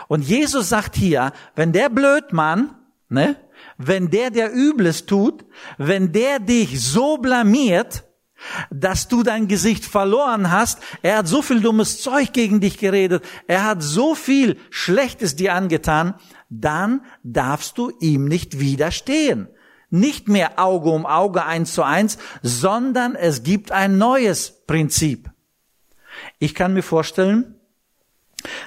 Und 0.09 0.23
Jesus 0.23 0.69
sagt 0.69 0.97
hier, 0.97 1.33
wenn 1.55 1.73
der 1.73 1.89
Blödmann, 1.89 2.77
ne, 3.09 3.37
wenn 3.79 4.11
der 4.11 4.31
der 4.31 4.53
Übles 4.53 5.07
tut, 5.07 5.45
wenn 5.79 6.13
der 6.13 6.39
dich 6.39 6.81
so 6.81 7.19
blamiert, 7.19 8.05
dass 8.71 9.09
du 9.09 9.23
dein 9.23 9.49
Gesicht 9.49 9.85
verloren 9.85 10.51
hast, 10.51 10.81
er 11.03 11.19
hat 11.19 11.29
so 11.29 11.43
viel 11.43 11.61
dummes 11.61 12.01
Zeug 12.01 12.33
gegen 12.33 12.61
dich 12.61 12.79
geredet, 12.79 13.25
er 13.47 13.65
hat 13.65 13.83
so 13.83 14.15
viel 14.15 14.59
Schlechtes 14.71 15.37
dir 15.37 15.55
angetan, 15.55 16.15
dann 16.51 17.03
darfst 17.23 17.79
du 17.79 17.93
ihm 18.01 18.27
nicht 18.27 18.59
widerstehen. 18.61 19.49
Nicht 19.91 20.29
mehr 20.29 20.59
Auge 20.59 20.91
um 20.91 21.05
Auge 21.05 21.45
eins 21.45 21.75
zu 21.75 21.83
eins, 21.83 22.19
sondern 22.43 23.15
es 23.15 23.43
gibt 23.43 23.73
ein 23.73 23.99
neues 23.99 24.65
Prinzip. 24.67 25.31
Ich 26.39 26.55
kann 26.55 26.75
mir 26.75 26.83
vorstellen, 26.83 27.57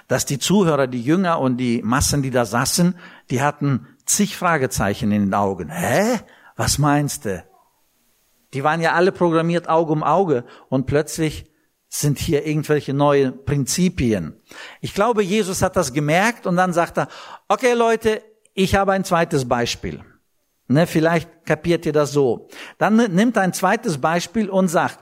dass 0.08 0.25
die 0.25 0.39
Zuhörer, 0.39 0.88
die 0.88 1.01
Jünger 1.01 1.39
und 1.39 1.58
die 1.58 1.82
Massen, 1.84 2.22
die 2.22 2.32
da 2.32 2.46
saßen, 2.46 2.96
die 3.29 3.41
hatten 3.41 3.88
zig 4.05 4.38
Fragezeichen 4.38 5.12
in 5.12 5.22
den 5.22 5.34
Augen. 5.34 5.70
Hä? 5.70 6.20
Was 6.55 6.77
meinst 6.77 7.25
du? 7.25 7.44
Die 8.53 8.63
waren 8.63 8.82
ja 8.82 8.94
alle 8.94 9.12
programmiert 9.12 9.67
Auge 9.67 9.91
um 9.91 10.03
Auge 10.03 10.46
und 10.70 10.86
plötzlich 10.86 11.51
sind 11.89 12.20
hier 12.20 12.46
irgendwelche 12.46 12.94
neue 12.94 13.32
Prinzipien. 13.32 14.41
Ich 14.82 14.94
glaube, 14.94 15.24
Jesus 15.24 15.62
hat 15.62 15.75
das 15.75 15.94
gemerkt 15.94 16.46
und 16.46 16.55
dann 16.55 16.74
sagt 16.74 16.98
er, 16.98 17.08
okay 17.48 17.74
Leute, 17.74 18.22
ich 18.53 18.75
habe 18.75 18.94
ein 18.94 19.03
zweites 19.03 19.48
Beispiel. 19.48 20.01
Ne, 20.67 20.88
vielleicht 20.88 21.46
kapiert 21.46 21.86
ihr 21.86 21.94
das 21.94 22.12
so. 22.12 22.48
Dann 22.79 22.96
nimmt 22.96 23.38
ein 23.38 23.53
zweites 23.53 24.00
Beispiel 24.00 24.50
und 24.50 24.67
sagt, 24.67 25.00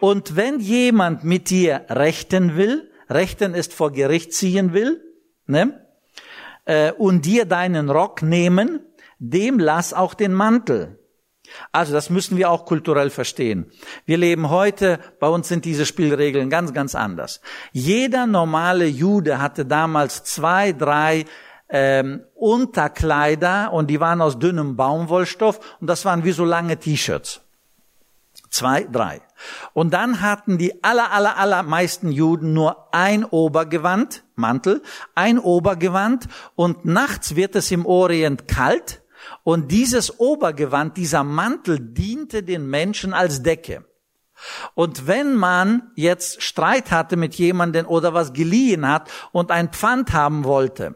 und 0.00 0.34
wenn 0.34 0.58
jemand 0.58 1.24
mit 1.24 1.50
dir 1.50 1.84
rechten 1.88 2.56
will, 2.56 2.90
rechten 3.08 3.54
ist 3.54 3.72
vor 3.72 3.92
Gericht 3.92 4.32
ziehen 4.32 4.72
will, 4.72 5.02
ne, 5.46 5.86
äh, 6.64 6.92
und 6.92 7.24
dir 7.24 7.44
deinen 7.44 7.90
Rock 7.90 8.22
nehmen, 8.22 8.80
dem 9.18 9.58
lass 9.58 9.92
auch 9.92 10.14
den 10.14 10.32
Mantel. 10.32 10.98
Also 11.72 11.92
das 11.92 12.10
müssen 12.10 12.36
wir 12.36 12.50
auch 12.50 12.64
kulturell 12.64 13.10
verstehen. 13.10 13.70
Wir 14.06 14.16
leben 14.16 14.50
heute, 14.50 14.98
bei 15.20 15.28
uns 15.28 15.48
sind 15.48 15.64
diese 15.64 15.86
Spielregeln 15.86 16.48
ganz, 16.50 16.72
ganz 16.72 16.94
anders. 16.94 17.40
Jeder 17.72 18.26
normale 18.26 18.86
Jude 18.86 19.40
hatte 19.40 19.66
damals 19.66 20.24
zwei, 20.24 20.72
drei 20.72 21.26
ähm, 21.68 22.24
Unterkleider 22.34 23.72
und 23.72 23.88
die 23.88 24.00
waren 24.00 24.20
aus 24.20 24.38
dünnem 24.38 24.76
Baumwollstoff 24.76 25.60
und 25.80 25.88
das 25.88 26.04
waren 26.04 26.24
wie 26.24 26.32
so 26.32 26.44
lange 26.44 26.78
T-Shirts. 26.78 27.43
Zwei, 28.54 28.84
drei. 28.84 29.20
Und 29.72 29.94
dann 29.94 30.20
hatten 30.20 30.58
die 30.58 30.84
aller, 30.84 31.10
aller, 31.10 31.38
aller 31.38 31.64
meisten 31.64 32.12
Juden 32.12 32.52
nur 32.52 32.94
ein 32.94 33.24
Obergewand, 33.24 34.22
Mantel, 34.36 34.80
ein 35.16 35.40
Obergewand 35.40 36.28
und 36.54 36.84
nachts 36.84 37.34
wird 37.34 37.56
es 37.56 37.72
im 37.72 37.84
Orient 37.84 38.46
kalt 38.46 39.02
und 39.42 39.72
dieses 39.72 40.20
Obergewand, 40.20 40.96
dieser 40.96 41.24
Mantel 41.24 41.80
diente 41.80 42.44
den 42.44 42.70
Menschen 42.70 43.12
als 43.12 43.42
Decke. 43.42 43.84
Und 44.74 45.08
wenn 45.08 45.34
man 45.34 45.90
jetzt 45.96 46.40
Streit 46.40 46.92
hatte 46.92 47.16
mit 47.16 47.34
jemandem 47.34 47.86
oder 47.86 48.14
was 48.14 48.34
geliehen 48.34 48.86
hat 48.86 49.10
und 49.32 49.50
ein 49.50 49.70
Pfand 49.70 50.12
haben 50.12 50.44
wollte, 50.44 50.94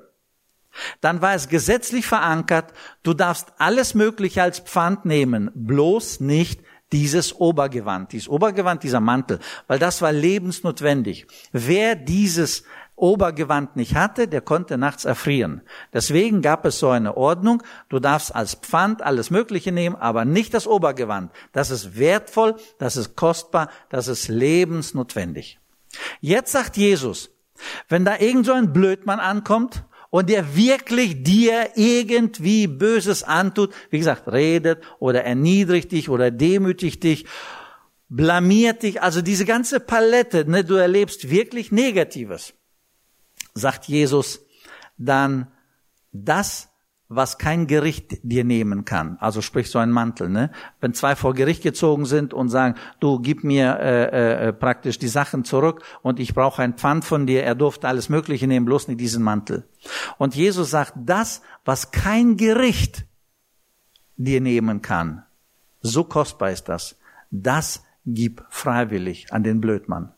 dann 1.00 1.23
war 1.23 1.35
es 1.35 1.49
gesetzlich 1.49 2.07
verankert, 2.07 2.73
du 3.03 3.15
darfst 3.15 3.53
alles 3.59 3.95
Mögliche 3.95 4.45
als 4.45 4.61
Pfand 4.61 5.07
nehmen, 5.07 5.50
bloß 5.57 6.21
nicht 6.21 6.61
dieses 6.92 7.35
Obergewand, 7.38 8.12
dieses 8.12 8.28
Obergewand, 8.28 8.83
dieser 8.83 9.00
Mantel, 9.00 9.40
weil 9.66 9.78
das 9.78 10.00
war 10.02 10.12
lebensnotwendig. 10.12 11.26
Wer 11.52 11.95
dieses 11.95 12.64
Obergewand 12.97 13.76
nicht 13.76 13.95
hatte, 13.95 14.26
der 14.26 14.40
konnte 14.40 14.76
nachts 14.76 15.04
erfrieren. 15.04 15.62
Deswegen 15.92 16.42
gab 16.42 16.64
es 16.64 16.78
so 16.78 16.88
eine 16.90 17.16
Ordnung, 17.16 17.62
du 17.88 18.00
darfst 18.00 18.35
als 18.35 18.54
Pfand 18.54 19.02
alles 19.02 19.30
Mögliche 19.30 19.71
nehmen, 19.71 19.97
aber 19.97 20.25
nicht 20.25 20.52
das 20.52 20.66
Obergewand. 20.66 21.30
Das 21.52 21.71
ist 21.71 21.99
wertvoll, 21.99 22.57
das 22.78 22.97
ist 22.97 23.14
kostbar, 23.14 23.71
das 23.88 24.09
ist 24.09 24.28
lebensnotwendig. 24.28 25.61
Jetzt 26.21 26.52
sagt 26.52 26.76
Jesus, 26.76 27.30
wenn 27.88 28.04
da 28.04 28.18
irgend 28.18 28.47
so 28.47 28.52
ein 28.52 28.73
Blödmann 28.73 29.21
ankommt 29.21 29.85
und 30.11 30.31
der 30.31 30.57
wirklich 30.57 31.23
dir 31.23 31.71
irgendwie 31.75 32.67
Böses 32.67 33.23
antut, 33.23 33.75
wie 33.91 33.99
gesagt, 33.99 34.31
redet 34.31 34.83
oder 34.99 35.25
erniedrigt 35.25 35.93
dich 35.93 36.09
oder 36.09 36.31
demütigt 36.31 37.03
dich, 37.03 37.27
blamiert 38.09 38.83
dich, 38.83 39.03
also 39.03 39.21
diese 39.21 39.45
ganze 39.45 39.81
Palette, 39.81 40.49
ne, 40.49 40.65
du 40.65 40.75
erlebst 40.75 41.31
wirklich 41.31 41.71
Negatives. 41.73 42.55
Sagt 43.55 43.87
Jesus, 43.87 44.41
dann 44.97 45.49
das, 46.12 46.69
was 47.09 47.38
kein 47.38 47.67
Gericht 47.67 48.19
dir 48.23 48.45
nehmen 48.45 48.85
kann, 48.85 49.17
also 49.19 49.41
sprich 49.41 49.71
so 49.71 49.79
ein 49.79 49.91
Mantel, 49.91 50.29
ne? 50.29 50.50
Wenn 50.81 50.93
zwei 50.93 51.17
vor 51.17 51.33
Gericht 51.33 51.62
gezogen 51.62 52.05
sind 52.05 52.35
und 52.35 52.50
sagen, 52.50 52.75
du 53.00 53.19
gib 53.19 53.45
mir 53.45 53.79
äh, 53.81 54.49
äh, 54.49 54.53
praktisch 54.53 54.99
die 54.99 55.09
Sachen 55.09 55.45
zurück 55.45 55.83
und 56.03 56.21
ich 56.21 56.35
brauche 56.35 56.62
ein 56.62 56.75
Pfand 56.75 57.07
von 57.07 57.27
dir, 57.27 57.45
er 57.45 57.55
durfte 57.55 57.88
alles 57.88 58.11
Mögliche 58.11 58.47
nehmen, 58.47 58.67
bloß 58.67 58.88
nicht 58.88 59.00
diesen 59.00 59.23
Mantel. 59.23 59.67
Und 60.19 60.35
Jesus 60.35 60.71
sagt, 60.71 60.93
das, 60.97 61.41
was 61.65 61.93
kein 61.93 62.37
Gericht 62.37 63.07
dir 64.19 64.43
nehmen 64.43 64.83
kann, 64.83 65.25
so 65.81 66.05
kostbar 66.05 66.50
ist 66.50 66.69
das, 66.69 66.99
das 67.31 67.85
gib 68.05 68.45
freiwillig 68.50 69.33
an 69.33 69.45
den 69.45 69.62
Blödmann. 69.62 70.12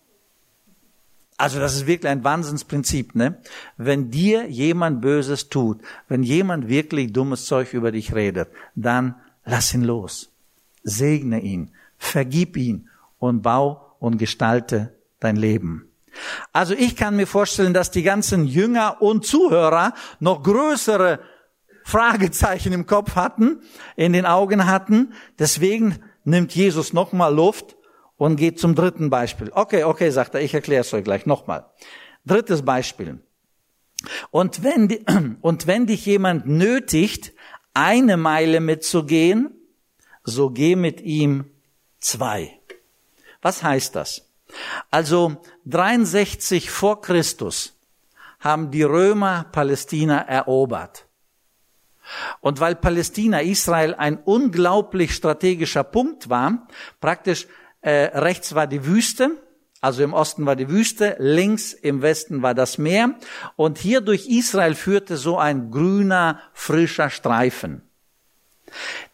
Also 1.40 1.58
das 1.58 1.74
ist 1.74 1.86
wirklich 1.86 2.10
ein 2.10 2.22
Wahnsinnsprinzip, 2.22 3.14
ne? 3.14 3.38
Wenn 3.78 4.10
dir 4.10 4.46
jemand 4.50 5.00
Böses 5.00 5.48
tut, 5.48 5.80
wenn 6.06 6.22
jemand 6.22 6.68
wirklich 6.68 7.14
dummes 7.14 7.46
Zeug 7.46 7.72
über 7.72 7.92
dich 7.92 8.14
redet, 8.14 8.50
dann 8.74 9.14
lass 9.46 9.72
ihn 9.72 9.82
los. 9.82 10.28
Segne 10.82 11.40
ihn, 11.40 11.70
vergib 11.96 12.58
ihn 12.58 12.90
und 13.18 13.40
bau 13.40 13.96
und 14.00 14.18
gestalte 14.18 14.92
dein 15.18 15.36
Leben. 15.36 15.88
Also 16.52 16.74
ich 16.74 16.94
kann 16.94 17.16
mir 17.16 17.26
vorstellen, 17.26 17.72
dass 17.72 17.90
die 17.90 18.02
ganzen 18.02 18.44
Jünger 18.44 19.00
und 19.00 19.24
Zuhörer 19.24 19.94
noch 20.18 20.42
größere 20.42 21.20
Fragezeichen 21.84 22.74
im 22.74 22.84
Kopf 22.84 23.16
hatten, 23.16 23.62
in 23.96 24.12
den 24.12 24.26
Augen 24.26 24.66
hatten. 24.66 25.14
Deswegen 25.38 26.00
nimmt 26.22 26.54
Jesus 26.54 26.92
nochmal 26.92 27.34
Luft 27.34 27.76
und 28.20 28.36
geht 28.36 28.60
zum 28.60 28.74
dritten 28.74 29.08
Beispiel. 29.08 29.50
Okay, 29.54 29.84
okay, 29.84 30.10
sagt 30.10 30.34
er, 30.34 30.42
ich 30.42 30.52
erkläre 30.52 30.82
es 30.82 30.92
euch 30.92 31.02
gleich 31.02 31.24
nochmal. 31.24 31.64
Drittes 32.26 32.62
Beispiel. 32.62 33.18
Und 34.30 34.62
wenn, 34.62 35.38
und 35.40 35.66
wenn 35.66 35.86
dich 35.86 36.04
jemand 36.04 36.46
nötigt, 36.46 37.32
eine 37.72 38.18
Meile 38.18 38.60
mitzugehen, 38.60 39.54
so 40.22 40.50
geh 40.50 40.76
mit 40.76 41.00
ihm 41.00 41.46
zwei. 41.98 42.58
Was 43.40 43.62
heißt 43.62 43.96
das? 43.96 44.28
Also 44.90 45.40
63 45.64 46.70
vor 46.70 47.00
Christus 47.00 47.74
haben 48.38 48.70
die 48.70 48.82
Römer 48.82 49.46
Palästina 49.50 50.20
erobert. 50.20 51.06
Und 52.40 52.60
weil 52.60 52.74
Palästina, 52.74 53.40
Israel 53.40 53.94
ein 53.94 54.18
unglaublich 54.18 55.14
strategischer 55.14 55.84
Punkt 55.84 56.28
war, 56.28 56.68
praktisch 57.00 57.46
äh, 57.80 58.10
rechts 58.18 58.54
war 58.54 58.66
die 58.66 58.84
Wüste, 58.86 59.30
also 59.80 60.02
im 60.02 60.12
Osten 60.12 60.44
war 60.44 60.56
die 60.56 60.68
Wüste, 60.68 61.16
links 61.18 61.72
im 61.72 62.02
Westen 62.02 62.42
war 62.42 62.54
das 62.54 62.76
Meer 62.76 63.14
und 63.56 63.78
hier 63.78 64.02
durch 64.02 64.28
Israel 64.28 64.74
führte 64.74 65.16
so 65.16 65.38
ein 65.38 65.70
grüner, 65.70 66.40
frischer 66.52 67.08
Streifen. 67.08 67.82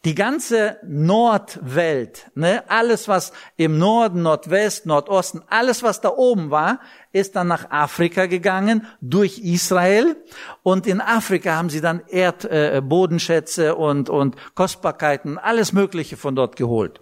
Die 0.04 0.14
ganze 0.14 0.76
Nordwelt, 0.86 2.30
ne, 2.34 2.62
alles 2.68 3.08
was 3.08 3.32
im 3.56 3.78
Norden, 3.78 4.22
Nordwest, 4.22 4.84
Nordosten, 4.86 5.42
alles 5.48 5.82
was 5.82 6.00
da 6.00 6.10
oben 6.10 6.50
war, 6.50 6.80
ist 7.12 7.36
dann 7.36 7.48
nach 7.48 7.70
Afrika 7.70 8.26
gegangen 8.26 8.86
durch 9.00 9.38
Israel 9.38 10.16
und 10.62 10.86
in 10.86 11.00
Afrika 11.00 11.56
haben 11.56 11.70
sie 11.70 11.80
dann 11.80 12.02
Erdbodenschätze 12.06 13.68
äh, 13.68 13.70
und 13.70 14.10
und 14.10 14.36
Kostbarkeiten, 14.54 15.38
alles 15.38 15.72
Mögliche 15.72 16.16
von 16.16 16.36
dort 16.36 16.56
geholt. 16.56 17.00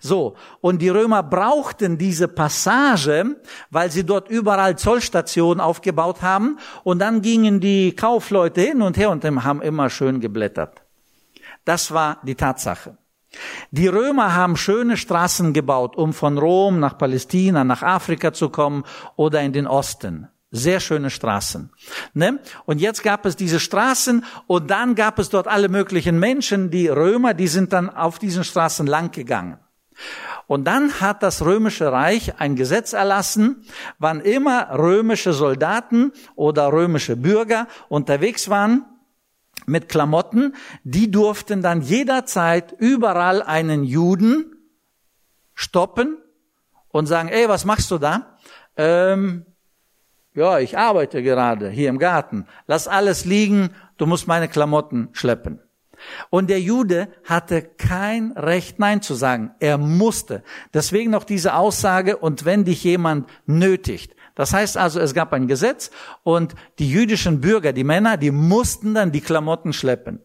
So, 0.00 0.36
und 0.60 0.80
die 0.80 0.88
Römer 0.88 1.22
brauchten 1.22 1.98
diese 1.98 2.28
Passage, 2.28 3.36
weil 3.70 3.90
sie 3.90 4.04
dort 4.04 4.28
überall 4.28 4.76
Zollstationen 4.76 5.60
aufgebaut 5.60 6.22
haben, 6.22 6.58
und 6.82 6.98
dann 6.98 7.22
gingen 7.22 7.60
die 7.60 7.94
Kaufleute 7.94 8.60
hin 8.60 8.82
und 8.82 8.96
her 8.96 9.10
und 9.10 9.24
haben 9.24 9.62
immer 9.62 9.90
schön 9.90 10.20
geblättert. 10.20 10.82
Das 11.64 11.92
war 11.92 12.18
die 12.24 12.34
Tatsache. 12.34 12.98
Die 13.70 13.88
Römer 13.88 14.34
haben 14.34 14.56
schöne 14.56 14.96
Straßen 14.96 15.52
gebaut, 15.52 15.96
um 15.96 16.12
von 16.12 16.38
Rom 16.38 16.78
nach 16.78 16.98
Palästina, 16.98 17.64
nach 17.64 17.82
Afrika 17.82 18.32
zu 18.32 18.48
kommen 18.48 18.84
oder 19.16 19.42
in 19.42 19.52
den 19.52 19.66
Osten. 19.66 20.28
Sehr 20.50 20.78
schöne 20.78 21.10
Straßen. 21.10 21.70
Ne? 22.12 22.38
Und 22.64 22.80
jetzt 22.80 23.02
gab 23.02 23.26
es 23.26 23.34
diese 23.34 23.58
Straßen 23.58 24.24
und 24.46 24.70
dann 24.70 24.94
gab 24.94 25.18
es 25.18 25.28
dort 25.28 25.48
alle 25.48 25.68
möglichen 25.68 26.20
Menschen, 26.20 26.70
die 26.70 26.86
Römer, 26.86 27.34
die 27.34 27.48
sind 27.48 27.72
dann 27.72 27.90
auf 27.90 28.20
diesen 28.20 28.44
Straßen 28.44 28.86
lang 28.86 29.10
gegangen. 29.10 29.58
Und 30.46 30.64
dann 30.64 31.00
hat 31.00 31.22
das 31.22 31.44
römische 31.44 31.90
Reich 31.90 32.38
ein 32.40 32.56
Gesetz 32.56 32.92
erlassen, 32.92 33.64
wann 33.98 34.20
immer 34.20 34.70
römische 34.78 35.32
Soldaten 35.32 36.12
oder 36.34 36.72
römische 36.72 37.16
Bürger 37.16 37.66
unterwegs 37.88 38.48
waren, 38.48 38.84
mit 39.66 39.88
Klamotten, 39.88 40.54
die 40.82 41.10
durften 41.10 41.62
dann 41.62 41.80
jederzeit 41.80 42.74
überall 42.78 43.42
einen 43.42 43.84
Juden 43.84 44.54
stoppen 45.54 46.18
und 46.88 47.06
sagen, 47.06 47.28
ey, 47.28 47.48
was 47.48 47.64
machst 47.64 47.90
du 47.90 47.98
da? 47.98 48.36
Ähm, 48.76 49.46
ja, 50.34 50.58
ich 50.58 50.76
arbeite 50.76 51.22
gerade 51.22 51.70
hier 51.70 51.88
im 51.88 51.98
Garten. 51.98 52.46
Lass 52.66 52.88
alles 52.88 53.24
liegen, 53.24 53.70
du 53.96 54.06
musst 54.06 54.26
meine 54.26 54.48
Klamotten 54.48 55.08
schleppen. 55.12 55.60
Und 56.30 56.50
der 56.50 56.60
Jude 56.60 57.08
hatte 57.24 57.62
kein 57.62 58.32
Recht, 58.32 58.78
Nein 58.78 59.02
zu 59.02 59.14
sagen. 59.14 59.54
Er 59.60 59.78
musste. 59.78 60.42
Deswegen 60.72 61.10
noch 61.10 61.24
diese 61.24 61.54
Aussage, 61.54 62.16
und 62.16 62.44
wenn 62.44 62.64
dich 62.64 62.84
jemand 62.84 63.28
nötigt. 63.46 64.14
Das 64.34 64.52
heißt 64.52 64.76
also, 64.76 65.00
es 65.00 65.14
gab 65.14 65.32
ein 65.32 65.46
Gesetz 65.46 65.90
und 66.22 66.54
die 66.78 66.90
jüdischen 66.90 67.40
Bürger, 67.40 67.72
die 67.72 67.84
Männer, 67.84 68.16
die 68.16 68.32
mussten 68.32 68.94
dann 68.94 69.12
die 69.12 69.20
Klamotten 69.20 69.72
schleppen. 69.72 70.20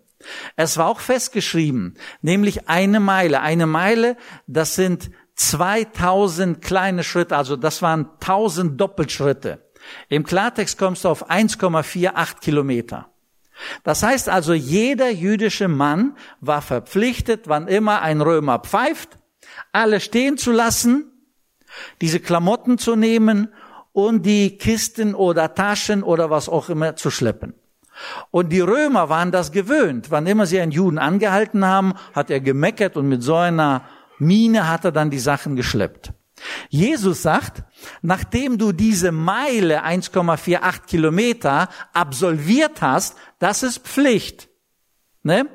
Es 0.56 0.78
war 0.78 0.88
auch 0.88 1.00
festgeschrieben, 1.00 1.96
nämlich 2.22 2.68
eine 2.68 3.00
Meile. 3.00 3.42
Eine 3.42 3.68
Meile, 3.68 4.18
das 4.48 4.76
sind 4.76 5.12
2000 5.36 6.62
kleine 6.62 7.04
Schritte, 7.04 7.38
also 7.38 7.56
das 7.56 7.82
waren 7.82 8.10
1000 8.20 8.80
Doppelschritte. 8.80 9.64
Im 10.10 10.26
Klartext 10.26 10.78
kommst 10.78 11.06
du 11.06 11.10
auf 11.10 11.30
1,48 11.30 12.40
Kilometer. 12.42 13.10
Das 13.84 14.04
heißt 14.04 14.30
also, 14.30 14.54
jeder 14.54 15.10
jüdische 15.10 15.68
Mann 15.68 16.16
war 16.40 16.62
verpflichtet, 16.62 17.48
wann 17.48 17.68
immer 17.68 18.02
ein 18.02 18.22
Römer 18.22 18.60
pfeift, 18.60 19.18
alle 19.72 20.00
stehen 20.00 20.38
zu 20.38 20.52
lassen, 20.52 21.12
diese 22.02 22.20
Klamotten 22.20 22.78
zu 22.78 22.96
nehmen 22.96 23.50
und 23.92 24.26
die 24.26 24.58
Kisten 24.58 25.16
oder 25.16 25.54
Taschen 25.54 26.04
oder 26.04 26.30
was 26.30 26.50
auch 26.50 26.70
immer 26.70 26.96
zu 26.96 27.12
schleppen. 27.12 27.54
Und 28.32 28.50
die 28.50 28.62
Römer 28.62 29.10
waren 29.10 29.32
das 29.32 29.52
gewöhnt. 29.52 30.10
Wann 30.10 30.26
immer 30.26 30.46
sie 30.46 30.60
einen 30.60 30.72
Juden 30.72 30.98
angehalten 30.98 31.66
haben, 31.66 31.94
hat 32.14 32.30
er 32.30 32.40
gemeckert 32.40 32.96
und 32.96 33.10
mit 33.10 33.24
so 33.24 33.36
einer 33.36 33.84
Mine 34.20 34.70
hat 34.70 34.86
er 34.86 34.92
dann 34.92 35.10
die 35.10 35.20
Sachen 35.20 35.56
geschleppt. 35.56 36.14
Jesus 36.70 37.22
sagt, 37.22 37.64
nachdem 38.02 38.58
du 38.58 38.72
diese 38.72 39.12
Meile 39.12 39.84
1,48 39.84 40.86
Kilometer 40.86 41.70
absolviert 41.94 42.82
hast, 42.82 43.16
das 43.40 43.64
ist 43.64 43.80
Pflicht. 43.80 44.50
Ne? 45.24 45.48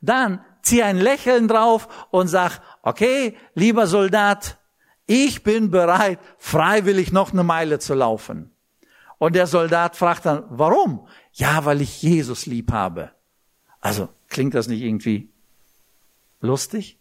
Dann 0.00 0.44
zieh 0.62 0.82
ein 0.82 0.98
Lächeln 0.98 1.48
drauf 1.48 2.06
und 2.10 2.28
sag, 2.28 2.60
okay, 2.82 3.36
lieber 3.54 3.86
Soldat, 3.86 4.58
ich 5.06 5.42
bin 5.42 5.70
bereit, 5.70 6.18
freiwillig 6.38 7.12
noch 7.12 7.32
eine 7.32 7.44
Meile 7.44 7.78
zu 7.78 7.94
laufen. 7.94 8.52
Und 9.18 9.34
der 9.34 9.46
Soldat 9.46 9.96
fragt 9.96 10.26
dann, 10.26 10.44
warum? 10.48 11.06
Ja, 11.32 11.64
weil 11.64 11.80
ich 11.80 12.02
Jesus 12.02 12.46
lieb 12.46 12.72
habe. 12.72 13.12
Also, 13.80 14.08
klingt 14.28 14.54
das 14.54 14.68
nicht 14.68 14.82
irgendwie 14.82 15.30
lustig? 16.40 16.98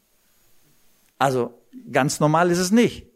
Also, 1.17 1.53
ganz 1.91 2.19
normal 2.19 2.51
ist 2.51 2.60
es 2.60 2.71
nicht. 2.71 3.07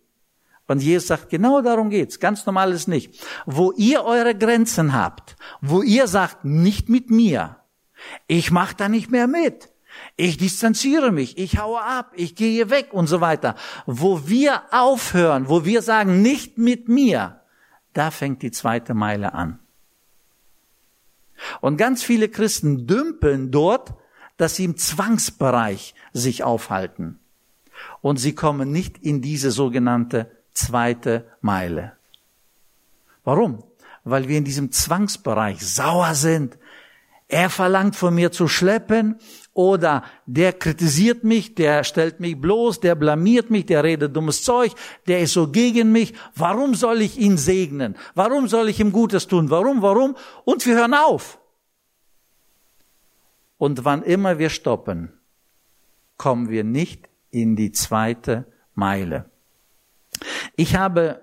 Und 0.67 0.81
Jesus 0.81 1.07
sagt, 1.07 1.29
genau 1.29 1.61
darum 1.61 1.89
geht's. 1.89 2.19
Ganz 2.19 2.45
normal 2.45 2.71
ist 2.71 2.81
es 2.81 2.87
nicht. 2.87 3.23
Wo 3.45 3.71
ihr 3.73 4.03
eure 4.03 4.35
Grenzen 4.35 4.93
habt, 4.93 5.35
wo 5.61 5.81
ihr 5.81 6.07
sagt, 6.07 6.43
nicht 6.43 6.89
mit 6.89 7.09
mir, 7.09 7.57
ich 8.27 8.51
mach 8.51 8.73
da 8.73 8.89
nicht 8.89 9.11
mehr 9.11 9.27
mit, 9.27 9.71
ich 10.17 10.37
distanziere 10.37 11.11
mich, 11.11 11.37
ich 11.37 11.57
haue 11.57 11.81
ab, 11.81 12.11
ich 12.15 12.35
gehe 12.35 12.69
weg 12.69 12.89
und 12.91 13.07
so 13.07 13.21
weiter. 13.21 13.55
Wo 13.85 14.27
wir 14.27 14.63
aufhören, 14.71 15.49
wo 15.49 15.65
wir 15.65 15.81
sagen, 15.81 16.21
nicht 16.21 16.57
mit 16.57 16.89
mir, 16.89 17.41
da 17.93 18.11
fängt 18.11 18.41
die 18.41 18.51
zweite 18.51 18.93
Meile 18.93 19.33
an. 19.33 19.59
Und 21.61 21.77
ganz 21.77 22.03
viele 22.03 22.29
Christen 22.29 22.87
dümpeln 22.87 23.51
dort, 23.51 23.93
dass 24.37 24.55
sie 24.55 24.65
im 24.65 24.77
Zwangsbereich 24.77 25.95
sich 26.13 26.43
aufhalten. 26.43 27.19
Und 28.01 28.17
sie 28.17 28.35
kommen 28.35 28.71
nicht 28.71 28.97
in 28.97 29.21
diese 29.21 29.51
sogenannte 29.51 30.31
zweite 30.55 31.27
Meile. 31.41 31.93
Warum? 33.23 33.63
Weil 34.03 34.27
wir 34.27 34.37
in 34.37 34.45
diesem 34.45 34.71
Zwangsbereich 34.71 35.61
sauer 35.61 36.15
sind. 36.15 36.57
Er 37.27 37.49
verlangt 37.49 37.95
von 37.95 38.13
mir 38.13 38.31
zu 38.31 38.47
schleppen 38.47 39.17
oder 39.53 40.03
der 40.27 40.53
kritisiert 40.53 41.23
mich, 41.23 41.55
der 41.55 41.83
stellt 41.83 42.19
mich 42.19 42.39
bloß, 42.39 42.81
der 42.81 42.93
blamiert 42.93 43.49
mich, 43.49 43.65
der 43.65 43.83
redet 43.83 44.15
dummes 44.15 44.43
Zeug, 44.43 44.73
der 45.07 45.21
ist 45.21 45.33
so 45.33 45.47
gegen 45.49 45.91
mich. 45.91 46.13
Warum 46.35 46.75
soll 46.75 47.01
ich 47.01 47.17
ihn 47.17 47.37
segnen? 47.37 47.95
Warum 48.13 48.47
soll 48.47 48.69
ich 48.69 48.79
ihm 48.79 48.91
Gutes 48.91 49.27
tun? 49.27 49.49
Warum, 49.49 49.81
warum? 49.81 50.15
Und 50.43 50.65
wir 50.65 50.75
hören 50.75 50.93
auf. 50.93 51.39
Und 53.57 53.85
wann 53.85 54.03
immer 54.03 54.37
wir 54.37 54.49
stoppen, 54.49 55.13
kommen 56.17 56.49
wir 56.49 56.63
nicht 56.63 57.09
in 57.31 57.55
die 57.55 57.71
zweite 57.71 58.45
Meile. 58.75 59.31
Ich 60.55 60.75
habe 60.75 61.21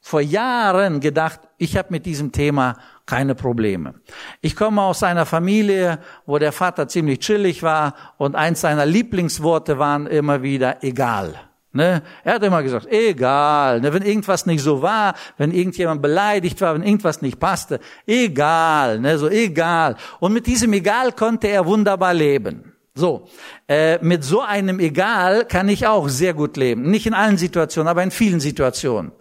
vor 0.00 0.20
Jahren 0.20 1.00
gedacht, 1.00 1.40
ich 1.58 1.76
habe 1.76 1.88
mit 1.90 2.06
diesem 2.06 2.32
Thema 2.32 2.76
keine 3.06 3.34
Probleme. 3.34 3.94
Ich 4.40 4.56
komme 4.56 4.82
aus 4.82 5.02
einer 5.02 5.26
Familie, 5.26 5.98
wo 6.26 6.38
der 6.38 6.52
Vater 6.52 6.88
ziemlich 6.88 7.18
chillig 7.18 7.62
war 7.62 7.94
und 8.16 8.34
eins 8.34 8.62
seiner 8.62 8.86
Lieblingsworte 8.86 9.78
waren 9.78 10.06
immer 10.06 10.42
wieder 10.42 10.82
egal. 10.82 11.34
Ne? 11.72 12.02
Er 12.24 12.34
hat 12.34 12.42
immer 12.42 12.62
gesagt, 12.62 12.86
egal, 12.90 13.80
ne? 13.80 13.92
wenn 13.92 14.02
irgendwas 14.02 14.46
nicht 14.46 14.62
so 14.62 14.82
war, 14.82 15.14
wenn 15.36 15.52
irgendjemand 15.52 16.02
beleidigt 16.02 16.60
war, 16.60 16.74
wenn 16.74 16.82
irgendwas 16.82 17.22
nicht 17.22 17.38
passte, 17.38 17.78
egal, 18.06 18.98
ne? 18.98 19.18
so 19.18 19.28
egal. 19.28 19.96
Und 20.18 20.32
mit 20.32 20.46
diesem 20.46 20.72
egal 20.72 21.12
konnte 21.12 21.46
er 21.46 21.66
wunderbar 21.66 22.14
leben. 22.14 22.72
So, 23.00 23.26
äh, 23.66 23.98
mit 24.04 24.24
so 24.24 24.42
einem 24.42 24.78
Egal 24.78 25.46
kann 25.46 25.70
ich 25.70 25.86
auch 25.86 26.10
sehr 26.10 26.34
gut 26.34 26.58
leben. 26.58 26.90
Nicht 26.90 27.06
in 27.06 27.14
allen 27.14 27.38
Situationen, 27.38 27.88
aber 27.88 28.02
in 28.02 28.10
vielen 28.10 28.40
Situationen. 28.40 29.12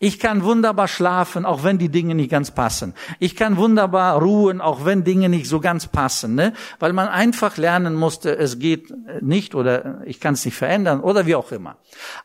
Ich 0.00 0.18
kann 0.18 0.42
wunderbar 0.42 0.88
schlafen, 0.88 1.46
auch 1.46 1.62
wenn 1.62 1.78
die 1.78 1.88
Dinge 1.88 2.16
nicht 2.16 2.30
ganz 2.30 2.50
passen. 2.50 2.94
Ich 3.20 3.36
kann 3.36 3.56
wunderbar 3.56 4.20
ruhen, 4.20 4.60
auch 4.60 4.84
wenn 4.84 5.04
Dinge 5.04 5.28
nicht 5.28 5.46
so 5.48 5.60
ganz 5.60 5.86
passen, 5.86 6.34
ne? 6.34 6.52
weil 6.80 6.92
man 6.92 7.06
einfach 7.06 7.56
lernen 7.58 7.94
musste, 7.94 8.36
es 8.36 8.58
geht 8.58 8.92
nicht 9.22 9.54
oder 9.54 10.02
ich 10.04 10.18
kann 10.18 10.34
es 10.34 10.44
nicht 10.44 10.56
verändern 10.56 11.00
oder 11.00 11.26
wie 11.26 11.36
auch 11.36 11.52
immer. 11.52 11.76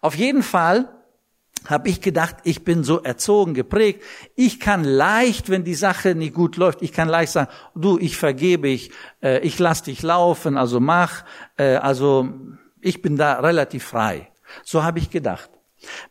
Auf 0.01 0.15
jeden 0.15 0.41
Fall 0.41 0.89
habe 1.67 1.89
ich 1.89 2.01
gedacht, 2.01 2.37
ich 2.43 2.63
bin 2.63 2.83
so 2.83 3.01
erzogen, 3.01 3.53
geprägt. 3.53 4.03
Ich 4.35 4.59
kann 4.59 4.83
leicht, 4.83 5.49
wenn 5.49 5.63
die 5.63 5.75
Sache 5.75 6.15
nicht 6.15 6.33
gut 6.33 6.57
läuft, 6.57 6.81
ich 6.81 6.91
kann 6.91 7.07
leicht 7.07 7.31
sagen, 7.31 7.51
du, 7.75 7.97
ich 7.99 8.17
vergebe, 8.17 8.67
ich, 8.67 8.91
äh, 9.21 9.39
ich 9.39 9.59
lass 9.59 9.83
dich 9.83 10.01
laufen, 10.01 10.57
also 10.57 10.79
mach. 10.79 11.23
Äh, 11.57 11.75
also 11.75 12.29
ich 12.81 13.01
bin 13.01 13.15
da 13.15 13.39
relativ 13.39 13.83
frei. 13.83 14.29
So 14.63 14.83
habe 14.83 14.99
ich 14.99 15.09
gedacht. 15.09 15.49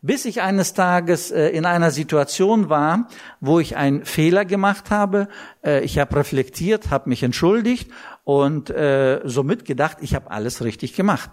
Bis 0.03 0.25
ich 0.25 0.43
eines 0.43 0.75
Tages 0.75 1.31
äh, 1.31 1.49
in 1.49 1.65
einer 1.65 1.91
Situation 1.91 2.69
war, 2.69 3.09
wo 3.41 3.59
ich 3.61 3.77
einen 3.77 4.05
Fehler 4.05 4.45
gemacht 4.45 4.91
habe. 4.91 5.29
Äh, 5.65 5.81
ich 5.81 5.99
habe 5.99 6.17
reflektiert, 6.17 6.91
habe 6.91 7.09
mich 7.09 7.23
entschuldigt 7.23 7.91
und 8.25 8.71
äh, 8.71 9.21
somit 9.25 9.65
gedacht, 9.65 9.99
ich 10.01 10.15
habe 10.15 10.31
alles 10.31 10.63
richtig 10.63 10.95
gemacht. 10.95 11.31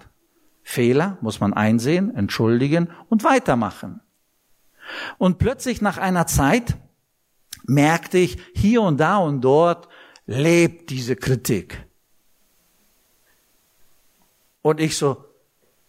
Fehler 0.63 1.17
muss 1.21 1.39
man 1.39 1.53
einsehen, 1.53 2.13
entschuldigen 2.15 2.89
und 3.09 3.23
weitermachen. 3.23 4.01
Und 5.17 5.37
plötzlich 5.37 5.81
nach 5.81 5.97
einer 5.97 6.27
Zeit 6.27 6.77
merkte 7.65 8.17
ich, 8.17 8.37
hier 8.53 8.81
und 8.81 8.99
da 8.99 9.17
und 9.17 9.41
dort 9.41 9.87
lebt 10.25 10.89
diese 10.89 11.15
Kritik. 11.15 11.85
Und 14.61 14.79
ich 14.79 14.97
so, 14.97 15.25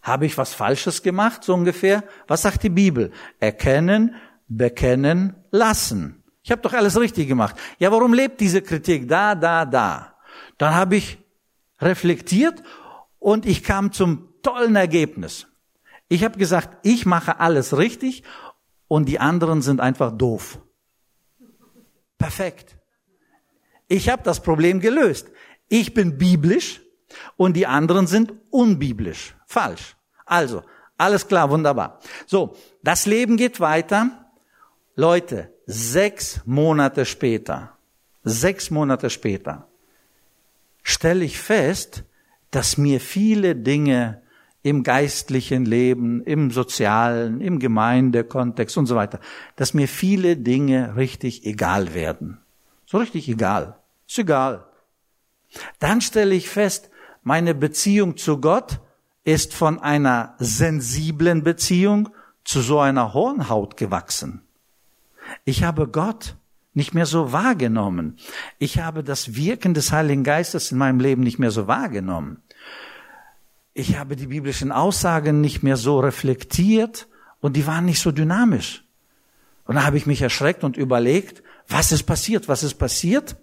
habe 0.03 0.27
ich 0.27 0.39
was 0.39 0.55
Falsches 0.55 1.03
gemacht, 1.03 1.45
so 1.45 1.55
ungefähr? 1.55 2.05
Was 2.27 2.43
sagt 2.43 2.63
die 2.63 2.71
Bibel? 2.71 3.13
Erkennen, 3.39 4.15
bekennen, 4.49 5.37
lassen. 5.51 6.23
Ich 6.43 6.51
habe 6.51 6.63
doch 6.63 6.73
alles 6.73 6.99
richtig 6.99 7.29
gemacht. 7.29 7.57
Ja, 7.79 7.93
warum 7.93 8.15
lebt 8.15 8.41
diese 8.41 8.63
Kritik 8.63 9.09
da, 9.09 9.35
da, 9.35 9.67
da? 9.67 10.15
Dann 10.59 10.75
habe 10.75 10.97
ich 10.97 11.19
reflektiert 11.81 12.63
und 13.19 13.45
ich 13.47 13.63
kam 13.63 13.93
zum 13.93 14.29
tollen 14.43 14.77
Ergebnis. 14.77 15.47
Ich 16.09 16.25
habe 16.25 16.39
gesagt, 16.39 16.79
ich 16.83 17.07
mache 17.07 17.39
alles 17.39 17.77
richtig 17.77 18.25
und 18.91 19.07
die 19.07 19.21
anderen 19.21 19.63
sind 19.63 19.81
einfach 19.81 20.11
doof. 20.11 20.59
Perfekt. 22.19 22.77
Ich 23.87 24.09
habe 24.09 24.25
das 24.25 24.43
Problem 24.43 24.81
gelöst. 24.81 25.31
Ich 25.69 25.95
bin 25.95 26.19
biblisch, 26.19 26.81
und 27.37 27.55
die 27.55 27.67
anderen 27.67 28.07
sind 28.07 28.33
unbiblisch, 28.51 29.35
falsch. 29.47 29.97
Also, 30.27 30.63
alles 30.97 31.27
klar, 31.27 31.51
wunderbar. 31.51 32.01
So, 32.27 32.57
das 32.83 33.07
Leben 33.07 33.37
geht 33.37 33.61
weiter. 33.61 34.31
Leute, 34.97 35.53
sechs 35.67 36.41
Monate 36.45 37.07
später, 37.07 37.77
sechs 38.23 38.71
Monate 38.71 39.09
später, 39.09 39.69
stelle 40.83 41.25
ich 41.25 41.39
fest, 41.39 42.05
dass 42.51 42.77
mir 42.77 43.01
viele 43.01 43.55
Dinge 43.57 44.20
im 44.63 44.83
geistlichen 44.83 45.65
Leben, 45.65 46.23
im 46.23 46.51
sozialen, 46.51 47.41
im 47.41 47.59
Gemeindekontext 47.59 48.77
und 48.77 48.87
so 48.87 48.95
weiter, 48.95 49.21
dass 49.57 49.75
mir 49.75 49.89
viele 49.89 50.37
Dinge 50.37 50.97
richtig 50.97 51.47
egal 51.47 51.95
werden. 51.95 52.39
So 52.87 52.99
richtig 52.99 53.29
egal. 53.29 53.79
Ist 54.07 54.19
egal. 54.19 54.67
Dann 55.79 56.01
stelle 56.01 56.35
ich 56.35 56.49
fest, 56.49 56.91
meine 57.23 57.55
Beziehung 57.55 58.17
zu 58.17 58.41
Gott 58.41 58.81
ist 59.25 59.55
von 59.55 59.79
einer 59.79 60.35
sensiblen 60.39 61.43
Beziehung 61.43 62.09
zu 62.45 62.61
so 62.61 62.81
einer 62.81 63.15
Hornhaut 63.15 63.77
gewachsen. 63.77 64.43
Ich 65.45 65.63
habe 65.63 65.89
Gott 65.89 66.37
nicht 66.73 66.95
mehr 66.95 67.07
so 67.07 67.33
wahrgenommen. 67.33 68.17
Ich 68.59 68.79
habe 68.79 69.03
das 69.05 69.35
Wirken 69.35 69.75
des 69.75 69.93
Heiligen 69.93 70.25
Geistes 70.25 70.73
in 70.73 70.79
meinem 70.79 71.01
Leben 71.01 71.23
nicht 71.23 71.39
mehr 71.39 71.51
so 71.51 71.67
wahrgenommen. 71.67 72.43
Ich 73.81 73.97
habe 73.97 74.15
die 74.15 74.27
biblischen 74.27 74.73
Aussagen 74.73 75.41
nicht 75.41 75.63
mehr 75.63 75.79
so 75.79 76.01
reflektiert 76.01 77.09
und 77.41 77.57
die 77.57 77.67
waren 77.67 77.87
nicht 77.87 78.01
so 78.01 78.13
dynamisch. 78.13 78.85
Und 79.65 79.77
da 79.77 79.85
habe 79.85 79.97
ich 79.97 80.05
mich 80.05 80.21
erschreckt 80.21 80.65
und 80.65 80.77
überlegt, 80.77 81.43
was 81.67 81.91
ist 81.91 82.03
passiert, 82.03 82.47
was 82.47 82.63
ist 82.63 82.75
passiert? 82.75 83.37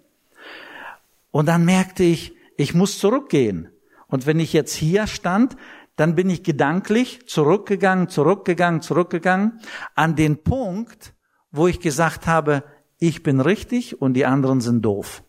Und 1.32 1.46
dann 1.46 1.64
merkte 1.64 2.04
ich, 2.04 2.36
ich 2.56 2.72
muss 2.72 3.00
zurückgehen. 3.00 3.68
Und 4.06 4.26
wenn 4.26 4.38
ich 4.38 4.52
jetzt 4.52 4.74
hier 4.74 5.08
stand, 5.08 5.56
dann 5.96 6.14
bin 6.14 6.30
ich 6.30 6.44
gedanklich 6.44 7.26
zurückgegangen, 7.26 8.08
zurückgegangen, 8.08 8.80
zurückgegangen 8.80 9.58
an 9.96 10.14
den 10.14 10.44
Punkt, 10.44 11.14
wo 11.50 11.66
ich 11.66 11.80
gesagt 11.80 12.28
habe, 12.28 12.62
ich 13.00 13.24
bin 13.24 13.40
richtig 13.40 14.00
und 14.00 14.14
die 14.14 14.24
anderen 14.24 14.60
sind 14.60 14.82
doof. 14.82 15.24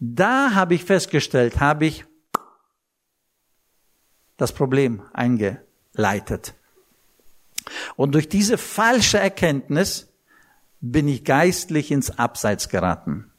Da 0.00 0.54
habe 0.54 0.72
ich 0.74 0.84
festgestellt, 0.84 1.60
habe 1.60 1.84
ich 1.84 2.06
das 4.36 4.52
Problem 4.52 5.02
eingeleitet. 5.12 6.54
Und 7.96 8.14
durch 8.14 8.28
diese 8.28 8.58
falsche 8.58 9.18
Erkenntnis 9.18 10.12
bin 10.80 11.08
ich 11.08 11.24
geistlich 11.24 11.90
ins 11.90 12.18
Abseits 12.18 12.68
geraten. 12.68 13.30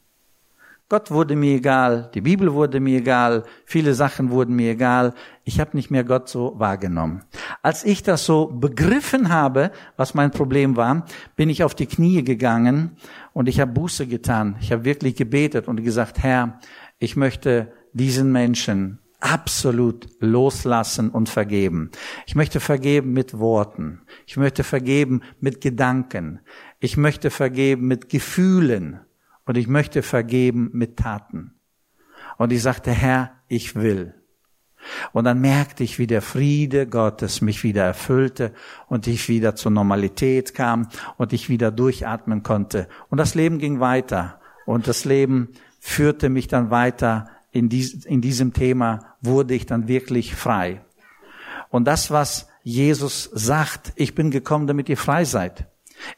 Gott 0.88 1.10
wurde 1.10 1.34
mir 1.34 1.56
egal, 1.56 2.12
die 2.14 2.20
Bibel 2.20 2.52
wurde 2.52 2.78
mir 2.78 2.98
egal, 2.98 3.42
viele 3.64 3.92
Sachen 3.94 4.30
wurden 4.30 4.54
mir 4.54 4.70
egal. 4.70 5.14
Ich 5.42 5.58
habe 5.58 5.76
nicht 5.76 5.90
mehr 5.90 6.04
Gott 6.04 6.28
so 6.28 6.54
wahrgenommen. 6.58 7.24
Als 7.60 7.82
ich 7.82 8.04
das 8.04 8.24
so 8.24 8.46
begriffen 8.46 9.30
habe, 9.30 9.72
was 9.96 10.14
mein 10.14 10.30
Problem 10.30 10.76
war, 10.76 11.04
bin 11.34 11.50
ich 11.50 11.64
auf 11.64 11.74
die 11.74 11.86
Knie 11.86 12.22
gegangen 12.22 12.96
und 13.32 13.48
ich 13.48 13.58
habe 13.58 13.72
Buße 13.72 14.06
getan. 14.06 14.56
Ich 14.60 14.70
habe 14.70 14.84
wirklich 14.84 15.16
gebetet 15.16 15.66
und 15.66 15.82
gesagt, 15.82 16.22
Herr, 16.22 16.60
ich 17.00 17.16
möchte 17.16 17.72
diesen 17.92 18.30
Menschen 18.30 19.00
absolut 19.20 20.08
loslassen 20.20 21.10
und 21.10 21.28
vergeben. 21.28 21.90
Ich 22.26 22.34
möchte 22.34 22.60
vergeben 22.60 23.12
mit 23.12 23.38
Worten. 23.38 24.02
Ich 24.26 24.36
möchte 24.36 24.64
vergeben 24.64 25.22
mit 25.40 25.60
Gedanken. 25.60 26.40
Ich 26.80 26.96
möchte 26.96 27.30
vergeben 27.30 27.86
mit 27.86 28.08
Gefühlen. 28.08 29.00
Und 29.44 29.56
ich 29.56 29.68
möchte 29.68 30.02
vergeben 30.02 30.70
mit 30.72 30.96
Taten. 30.96 31.54
Und 32.36 32.52
ich 32.52 32.62
sagte, 32.62 32.90
Herr, 32.90 33.32
ich 33.48 33.76
will. 33.76 34.14
Und 35.12 35.24
dann 35.24 35.40
merkte 35.40 35.84
ich, 35.84 35.98
wie 35.98 36.06
der 36.06 36.22
Friede 36.22 36.86
Gottes 36.86 37.40
mich 37.40 37.64
wieder 37.64 37.84
erfüllte 37.84 38.52
und 38.88 39.06
ich 39.06 39.28
wieder 39.28 39.56
zur 39.56 39.72
Normalität 39.72 40.54
kam 40.54 40.88
und 41.16 41.32
ich 41.32 41.48
wieder 41.48 41.70
durchatmen 41.70 42.42
konnte. 42.42 42.88
Und 43.08 43.18
das 43.18 43.34
Leben 43.34 43.58
ging 43.58 43.80
weiter. 43.80 44.40
Und 44.64 44.88
das 44.88 45.04
Leben 45.04 45.50
führte 45.80 46.28
mich 46.28 46.48
dann 46.48 46.70
weiter. 46.70 47.30
In, 47.56 47.70
dies, 47.70 48.04
in 48.04 48.20
diesem 48.20 48.52
Thema 48.52 49.16
wurde 49.22 49.54
ich 49.54 49.64
dann 49.64 49.88
wirklich 49.88 50.34
frei. 50.34 50.82
Und 51.70 51.86
das, 51.86 52.10
was 52.10 52.48
Jesus 52.62 53.30
sagt, 53.32 53.94
ich 53.96 54.14
bin 54.14 54.30
gekommen, 54.30 54.66
damit 54.66 54.90
ihr 54.90 54.98
frei 54.98 55.24
seid. 55.24 55.66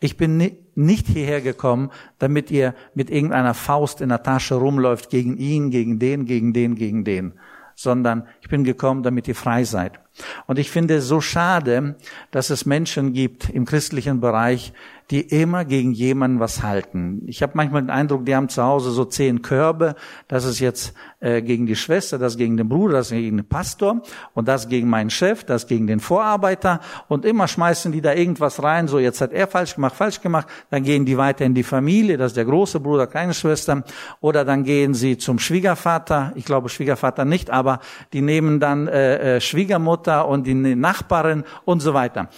Ich 0.01 0.17
bin 0.17 0.37
nicht 0.75 1.07
hierher 1.07 1.41
gekommen, 1.41 1.93
damit 2.19 2.51
ihr 2.51 2.75
mit 2.93 3.09
irgendeiner 3.09 3.55
Faust 3.55 4.01
in 4.01 4.09
der 4.09 4.25
Tasche 4.25 4.57
rumläuft 4.57 5.11
gegen 5.11 5.37
ihn, 5.37 5.71
gegen 5.71 6.01
den, 6.01 6.25
gegen 6.27 6.53
den, 6.53 6.75
gegen 6.75 7.05
den, 7.05 7.35
sondern 7.77 8.27
ich 8.41 8.49
bin 8.49 8.65
gekommen, 8.65 9.05
damit 9.05 9.29
ihr 9.29 9.37
frei 9.37 9.63
seid. 9.63 10.01
Und 10.49 10.59
ich 10.59 10.73
finde 10.73 10.97
es 10.97 11.07
so 11.07 11.21
schade, 11.21 11.95
dass 12.33 12.51
es 12.51 12.67
Menschen 12.67 13.13
gibt 13.13 13.49
im 13.49 13.65
christlichen 13.65 14.21
Bereich, 14.21 14.73
die 15.11 15.23
immer 15.23 15.65
gegen 15.65 15.93
jemanden 15.93 16.39
was 16.39 16.63
halten. 16.63 17.23
Ich 17.27 17.43
habe 17.43 17.53
manchmal 17.55 17.83
den 17.83 17.91
Eindruck, 17.91 18.27
die 18.27 18.37
haben 18.37 18.51
zu 18.51 18.63
Hause 18.63 18.91
so 18.91 19.07
zehn 19.07 19.41
Körbe. 19.41 19.95
Das 20.29 20.45
ist 20.45 20.61
jetzt 20.61 20.93
äh, 21.21 21.41
gegen 21.41 21.67
die 21.67 21.77
Schwester, 21.77 22.19
das 22.19 22.37
gegen 22.37 22.59
den 22.59 22.69
Bruder, 22.69 22.99
das 22.99 23.11
gegen 23.11 23.39
den 23.39 23.49
Pastor 23.49 24.03
und 24.35 24.49
das 24.49 24.69
gegen 24.69 24.89
meinen 24.91 25.09
Chef, 25.09 25.45
das 25.45 25.67
gegen 25.67 25.87
den 25.87 26.01
Vorarbeiter. 26.01 26.81
Und 27.09 27.25
immer 27.25 27.49
schmeißen 27.49 27.91
die 27.91 28.03
da 28.03 28.13
irgendwas 28.13 28.63
rein. 28.63 28.87
So, 28.87 28.99
jetzt 28.99 29.23
hat 29.23 29.33
er 29.33 29.47
falsch 29.47 29.77
gemacht, 29.77 29.97
falsch 29.97 30.21
gemacht. 30.21 30.47
Dann 30.71 30.83
gehen 30.83 31.07
die 31.07 31.17
weiter 31.17 31.47
in 31.47 31.55
die 31.55 31.63
Familie, 31.63 32.19
das 32.19 32.33
ist 32.33 32.37
der 32.37 32.45
große 32.45 32.79
Bruder, 32.81 33.07
kleine 33.07 33.33
Schwester. 33.33 33.85
Oder 34.21 34.45
dann 34.45 34.65
gehen 34.65 34.93
sie 34.93 35.17
zum 35.17 35.39
Schwiegervater. 35.39 36.33
Ich 36.35 36.45
glaube 36.45 36.69
Schwiegervater 36.69 37.25
nicht, 37.25 37.51
aber 37.51 37.81
die 38.13 38.21
nehmen 38.21 38.61
dann 38.61 38.89
äh, 38.89 39.37
äh, 39.37 39.41
Schwiegermutter 39.41 40.29
und 40.29 40.47
die 40.47 40.55
Nachbarin 40.55 41.45
und 41.65 41.81
so 41.81 41.95
weiter. 41.95 42.29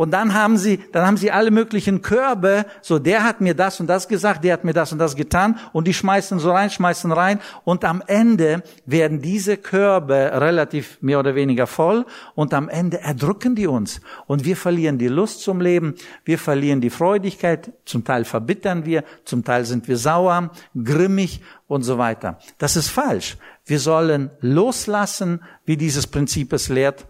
Und 0.00 0.12
dann 0.12 0.32
haben 0.32 0.56
sie, 0.56 0.80
dann 0.92 1.06
haben 1.06 1.18
sie 1.18 1.30
alle 1.30 1.50
möglichen 1.50 2.00
Körbe, 2.00 2.64
so 2.80 2.98
der 2.98 3.22
hat 3.22 3.42
mir 3.42 3.52
das 3.52 3.80
und 3.80 3.86
das 3.86 4.08
gesagt, 4.08 4.42
der 4.44 4.54
hat 4.54 4.64
mir 4.64 4.72
das 4.72 4.92
und 4.92 4.98
das 4.98 5.14
getan 5.14 5.58
und 5.74 5.86
die 5.86 5.92
schmeißen 5.92 6.38
so 6.38 6.52
rein, 6.52 6.70
schmeißen 6.70 7.12
rein 7.12 7.38
und 7.64 7.84
am 7.84 8.02
Ende 8.06 8.62
werden 8.86 9.20
diese 9.20 9.58
Körbe 9.58 10.30
relativ 10.40 10.96
mehr 11.02 11.18
oder 11.18 11.34
weniger 11.34 11.66
voll 11.66 12.06
und 12.34 12.54
am 12.54 12.70
Ende 12.70 12.98
erdrücken 13.02 13.54
die 13.54 13.66
uns 13.66 14.00
und 14.26 14.46
wir 14.46 14.56
verlieren 14.56 14.96
die 14.96 15.08
Lust 15.08 15.42
zum 15.42 15.60
Leben, 15.60 15.96
wir 16.24 16.38
verlieren 16.38 16.80
die 16.80 16.88
Freudigkeit, 16.88 17.70
zum 17.84 18.02
Teil 18.02 18.24
verbittern 18.24 18.86
wir, 18.86 19.04
zum 19.26 19.44
Teil 19.44 19.66
sind 19.66 19.86
wir 19.86 19.98
sauer, 19.98 20.50
grimmig 20.82 21.42
und 21.66 21.82
so 21.82 21.98
weiter. 21.98 22.38
Das 22.56 22.74
ist 22.74 22.88
falsch. 22.88 23.36
Wir 23.66 23.78
sollen 23.78 24.30
loslassen, 24.40 25.42
wie 25.66 25.76
dieses 25.76 26.06
Prinzip 26.06 26.54
es 26.54 26.70
lehrt 26.70 27.06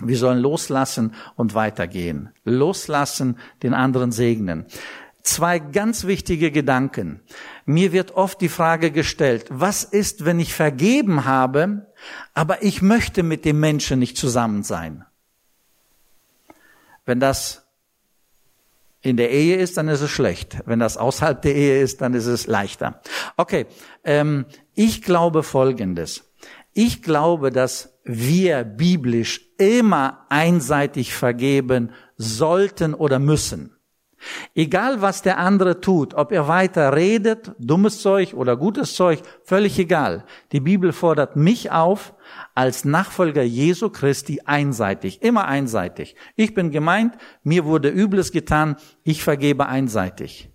wir 0.00 0.16
sollen 0.16 0.38
loslassen 0.38 1.14
und 1.36 1.54
weitergehen. 1.54 2.30
Loslassen, 2.44 3.38
den 3.62 3.74
anderen 3.74 4.12
segnen. 4.12 4.66
Zwei 5.22 5.58
ganz 5.58 6.06
wichtige 6.06 6.50
Gedanken. 6.50 7.20
Mir 7.66 7.92
wird 7.92 8.12
oft 8.12 8.40
die 8.40 8.48
Frage 8.48 8.90
gestellt, 8.90 9.46
was 9.50 9.84
ist, 9.84 10.24
wenn 10.24 10.40
ich 10.40 10.54
vergeben 10.54 11.24
habe, 11.24 11.92
aber 12.34 12.62
ich 12.62 12.80
möchte 12.80 13.22
mit 13.22 13.44
dem 13.44 13.60
Menschen 13.60 13.98
nicht 13.98 14.16
zusammen 14.16 14.62
sein? 14.62 15.04
Wenn 17.04 17.20
das 17.20 17.66
in 19.00 19.16
der 19.16 19.30
Ehe 19.30 19.56
ist, 19.56 19.76
dann 19.76 19.88
ist 19.88 20.00
es 20.00 20.10
schlecht. 20.10 20.58
Wenn 20.66 20.78
das 20.78 20.96
außerhalb 20.96 21.40
der 21.42 21.54
Ehe 21.54 21.80
ist, 21.80 22.00
dann 22.00 22.14
ist 22.14 22.26
es 22.26 22.46
leichter. 22.46 23.00
Okay, 23.36 23.66
ähm, 24.04 24.46
ich 24.74 25.02
glaube 25.02 25.42
Folgendes. 25.42 26.27
Ich 26.72 27.02
glaube, 27.02 27.50
dass 27.50 27.98
wir 28.04 28.64
biblisch 28.64 29.40
immer 29.58 30.26
einseitig 30.28 31.14
vergeben 31.14 31.92
sollten 32.16 32.94
oder 32.94 33.18
müssen. 33.18 33.78
Egal 34.54 35.00
was 35.00 35.22
der 35.22 35.38
andere 35.38 35.80
tut, 35.80 36.14
ob 36.14 36.32
er 36.32 36.48
weiter 36.48 36.94
redet, 36.94 37.52
dummes 37.58 38.00
Zeug 38.00 38.34
oder 38.34 38.56
gutes 38.56 38.94
Zeug, 38.94 39.20
völlig 39.44 39.78
egal. 39.78 40.24
Die 40.50 40.60
Bibel 40.60 40.92
fordert 40.92 41.36
mich 41.36 41.70
auf, 41.70 42.14
als 42.54 42.84
Nachfolger 42.84 43.42
Jesu 43.42 43.90
Christi 43.90 44.40
einseitig, 44.44 45.22
immer 45.22 45.46
einseitig. 45.46 46.16
Ich 46.34 46.52
bin 46.54 46.70
gemeint, 46.70 47.14
mir 47.44 47.64
wurde 47.64 47.90
Übles 47.90 48.32
getan, 48.32 48.76
ich 49.04 49.22
vergebe 49.22 49.66
einseitig. 49.66 50.50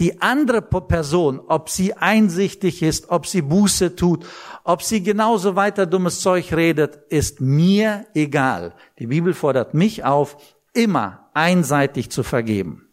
Die 0.00 0.22
andere 0.22 0.62
Person, 0.62 1.40
ob 1.40 1.68
sie 1.68 1.94
einsichtig 1.94 2.82
ist, 2.82 3.10
ob 3.10 3.26
sie 3.26 3.42
Buße 3.42 3.96
tut, 3.96 4.24
ob 4.68 4.82
sie 4.82 5.02
genauso 5.02 5.56
weiter 5.56 5.86
dummes 5.86 6.20
Zeug 6.20 6.52
redet, 6.52 6.96
ist 7.08 7.40
mir 7.40 8.04
egal. 8.12 8.74
Die 8.98 9.06
Bibel 9.06 9.32
fordert 9.32 9.72
mich 9.72 10.04
auf, 10.04 10.36
immer 10.74 11.30
einseitig 11.32 12.10
zu 12.10 12.22
vergeben. 12.22 12.86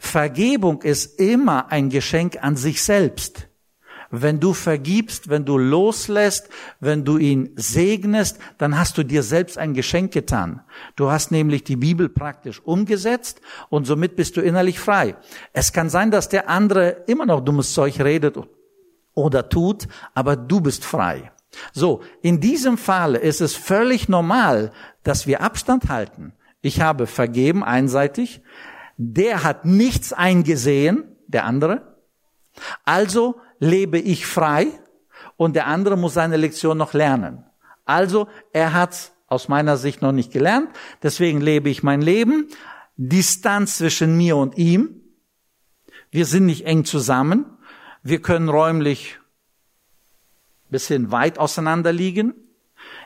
Vergebung 0.00 0.82
ist 0.82 1.20
immer 1.20 1.70
ein 1.70 1.90
Geschenk 1.90 2.42
an 2.42 2.56
sich 2.56 2.82
selbst. 2.82 3.48
Wenn 4.10 4.40
du 4.40 4.52
vergibst, 4.52 5.28
wenn 5.28 5.44
du 5.44 5.58
loslässt, 5.58 6.48
wenn 6.80 7.04
du 7.04 7.18
ihn 7.18 7.50
segnest, 7.54 8.40
dann 8.58 8.76
hast 8.76 8.98
du 8.98 9.04
dir 9.04 9.22
selbst 9.22 9.58
ein 9.58 9.74
Geschenk 9.74 10.10
getan. 10.10 10.62
Du 10.96 11.12
hast 11.12 11.30
nämlich 11.30 11.62
die 11.62 11.76
Bibel 11.76 12.08
praktisch 12.08 12.60
umgesetzt 12.64 13.40
und 13.68 13.86
somit 13.86 14.16
bist 14.16 14.36
du 14.36 14.40
innerlich 14.40 14.80
frei. 14.80 15.14
Es 15.52 15.72
kann 15.72 15.88
sein, 15.88 16.10
dass 16.10 16.28
der 16.28 16.48
andere 16.48 17.04
immer 17.06 17.26
noch 17.26 17.44
dummes 17.44 17.72
Zeug 17.72 18.00
redet 18.00 18.36
oder 19.16 19.48
tut, 19.48 19.88
aber 20.14 20.36
du 20.36 20.60
bist 20.60 20.84
frei. 20.84 21.32
So, 21.72 22.02
in 22.22 22.38
diesem 22.38 22.78
Fall 22.78 23.16
ist 23.16 23.40
es 23.40 23.56
völlig 23.56 24.08
normal, 24.08 24.70
dass 25.02 25.26
wir 25.26 25.40
Abstand 25.40 25.88
halten. 25.88 26.34
Ich 26.60 26.80
habe 26.80 27.06
vergeben 27.08 27.64
einseitig. 27.64 28.42
Der 28.96 29.42
hat 29.42 29.64
nichts 29.64 30.12
eingesehen, 30.12 31.16
der 31.26 31.44
andere. 31.44 31.96
Also 32.84 33.40
lebe 33.58 33.98
ich 33.98 34.26
frei 34.26 34.68
und 35.36 35.56
der 35.56 35.66
andere 35.66 35.96
muss 35.96 36.14
seine 36.14 36.36
Lektion 36.36 36.78
noch 36.78 36.92
lernen. 36.92 37.44
Also 37.84 38.28
er 38.52 38.74
hat 38.74 39.12
aus 39.28 39.48
meiner 39.48 39.76
Sicht 39.76 40.02
noch 40.02 40.12
nicht 40.12 40.32
gelernt, 40.32 40.68
deswegen 41.02 41.40
lebe 41.40 41.68
ich 41.70 41.82
mein 41.82 42.02
Leben. 42.02 42.48
Distanz 42.96 43.78
zwischen 43.78 44.16
mir 44.16 44.36
und 44.36 44.56
ihm. 44.56 45.02
Wir 46.10 46.24
sind 46.24 46.46
nicht 46.46 46.64
eng 46.64 46.84
zusammen. 46.84 47.55
Wir 48.08 48.22
können 48.22 48.48
räumlich 48.48 49.18
bisschen 50.68 51.10
weit 51.10 51.40
auseinander 51.40 51.92
liegen. 51.92 52.34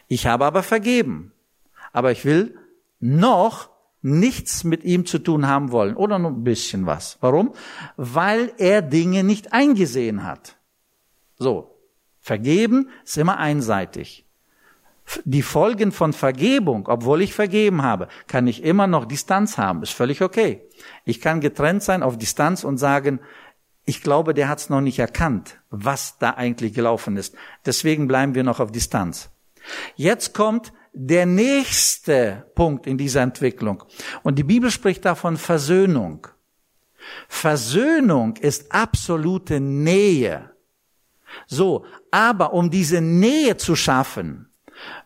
Ich 0.09 0.27
habe 0.27 0.45
aber 0.45 0.63
vergeben. 0.63 1.33
Aber 1.91 2.13
ich 2.13 2.27
will 2.27 2.59
noch 2.99 3.71
nichts 4.03 4.63
mit 4.63 4.85
ihm 4.85 5.07
zu 5.07 5.19
tun 5.19 5.47
haben 5.47 5.73
wollen 5.73 5.97
oder 5.97 6.19
nur 6.19 6.33
ein 6.33 6.45
bisschen 6.45 6.85
was. 6.85 7.17
Warum? 7.23 7.55
Weil 7.97 8.53
er 8.59 8.83
Dinge 8.83 9.25
nicht 9.25 9.55
eingesehen 9.55 10.23
hat. 10.25 10.57
So. 11.39 11.79
Vergeben 12.21 12.91
ist 13.03 13.17
immer 13.17 13.39
einseitig. 13.39 14.27
Die 15.25 15.43
Folgen 15.43 15.93
von 15.93 16.13
Vergebung, 16.13 16.89
obwohl 16.89 17.23
ich 17.23 17.33
vergeben 17.33 17.83
habe, 17.83 18.09
kann 18.27 18.47
ich 18.47 18.63
immer 18.63 18.87
noch 18.87 19.07
Distanz 19.07 19.57
haben. 19.57 19.83
Ist 19.83 19.95
völlig 19.95 20.21
okay. 20.21 20.61
Ich 21.07 21.23
kann 21.23 21.41
getrennt 21.41 21.83
sein 21.83 22.03
auf 22.03 22.19
Distanz 22.19 22.65
und 22.65 22.77
sagen, 22.77 23.21
ich 23.91 24.03
glaube, 24.03 24.35
der 24.35 24.49
hat 24.49 24.61
es 24.61 24.71
noch 24.71 24.81
nicht 24.81 25.01
erkannt, 25.01 25.59
was 25.69 26.17
da 26.19 26.31
eigentlich 26.31 26.75
gelaufen 26.75 27.17
ist. 27.17 27.35
Deswegen 27.67 28.07
bleiben 28.07 28.37
wir 28.37 28.45
noch 28.45 28.61
auf 28.61 28.71
Distanz. 28.71 29.31
Jetzt 29.97 30.33
kommt 30.33 30.73
der 30.93 31.27
nächste 31.27 32.47
Punkt 32.55 32.87
in 32.87 32.99
dieser 32.99 33.23
Entwicklung. 33.23 33.83
Und 34.23 34.39
die 34.39 34.45
Bibel 34.45 34.71
spricht 34.71 35.05
davon 35.05 35.37
Versöhnung. 35.37 36.29
Versöhnung 37.27 38.37
ist 38.37 38.71
absolute 38.71 39.59
Nähe. 39.59 40.53
So, 41.49 41.85
aber 42.13 42.53
um 42.53 42.71
diese 42.71 43.01
Nähe 43.01 43.57
zu 43.57 43.75
schaffen, 43.75 44.53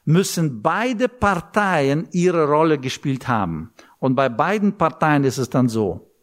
müssen 0.05 0.61
beide 0.61 1.09
Parteien 1.09 2.07
ihre 2.13 2.47
Rolle 2.47 2.79
gespielt 2.79 3.29
haben. 3.29 3.73
Und 3.99 4.15
bei 4.15 4.29
beiden 4.29 4.77
Parteien 4.77 5.25
ist 5.25 5.39
es 5.39 5.49
dann 5.49 5.71
so. 5.71 6.14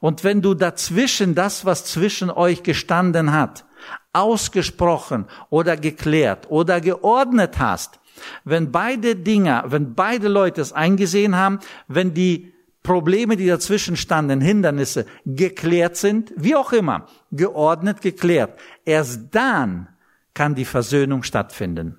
Und 0.00 0.24
wenn 0.24 0.42
du 0.42 0.54
dazwischen 0.54 1.34
das, 1.34 1.64
was 1.64 1.84
zwischen 1.84 2.30
euch 2.30 2.62
gestanden 2.62 3.32
hat, 3.32 3.64
ausgesprochen 4.12 5.26
oder 5.50 5.76
geklärt 5.76 6.50
oder 6.50 6.80
geordnet 6.80 7.58
hast, 7.58 8.00
wenn 8.44 8.70
beide 8.70 9.16
Dinge, 9.16 9.64
wenn 9.66 9.94
beide 9.94 10.28
Leute 10.28 10.60
es 10.60 10.72
eingesehen 10.72 11.36
haben, 11.36 11.58
wenn 11.88 12.14
die 12.14 12.52
Probleme, 12.82 13.36
die 13.36 13.46
dazwischen 13.46 13.96
standen, 13.96 14.40
Hindernisse 14.40 15.06
geklärt 15.24 15.96
sind, 15.96 16.32
wie 16.36 16.54
auch 16.54 16.72
immer, 16.72 17.06
geordnet, 17.32 18.02
geklärt, 18.02 18.58
erst 18.84 19.34
dann 19.34 19.88
kann 20.34 20.54
die 20.54 20.64
Versöhnung 20.64 21.22
stattfinden. 21.22 21.98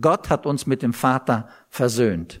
Gott 0.00 0.30
hat 0.30 0.46
uns 0.46 0.66
mit 0.66 0.82
dem 0.82 0.92
Vater 0.92 1.48
versöhnt. 1.68 2.40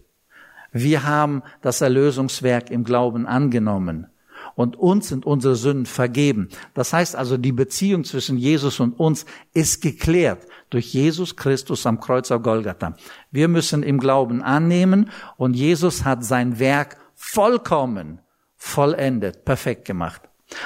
Wir 0.72 1.04
haben 1.04 1.42
das 1.60 1.80
Erlösungswerk 1.82 2.70
im 2.70 2.82
Glauben 2.82 3.26
angenommen 3.26 4.08
und 4.54 4.76
uns 4.76 5.08
sind 5.08 5.26
unsere 5.26 5.56
Sünden 5.56 5.86
vergeben. 5.86 6.48
Das 6.74 6.92
heißt 6.92 7.16
also, 7.16 7.36
die 7.36 7.52
Beziehung 7.52 8.04
zwischen 8.04 8.38
Jesus 8.38 8.80
und 8.80 8.92
uns 8.98 9.26
ist 9.52 9.82
geklärt 9.82 10.46
durch 10.70 10.92
Jesus 10.92 11.36
Christus 11.36 11.86
am 11.86 12.00
Kreuz 12.00 12.30
auf 12.30 12.42
Golgatha. 12.42 12.96
Wir 13.30 13.48
müssen 13.48 13.82
im 13.82 13.98
Glauben 13.98 14.42
annehmen 14.42 15.10
und 15.36 15.54
Jesus 15.54 16.04
hat 16.04 16.24
sein 16.24 16.58
Werk 16.58 16.96
vollkommen, 17.14 18.20
vollendet, 18.56 19.44
perfekt 19.44 19.84
gemacht. 19.84 20.22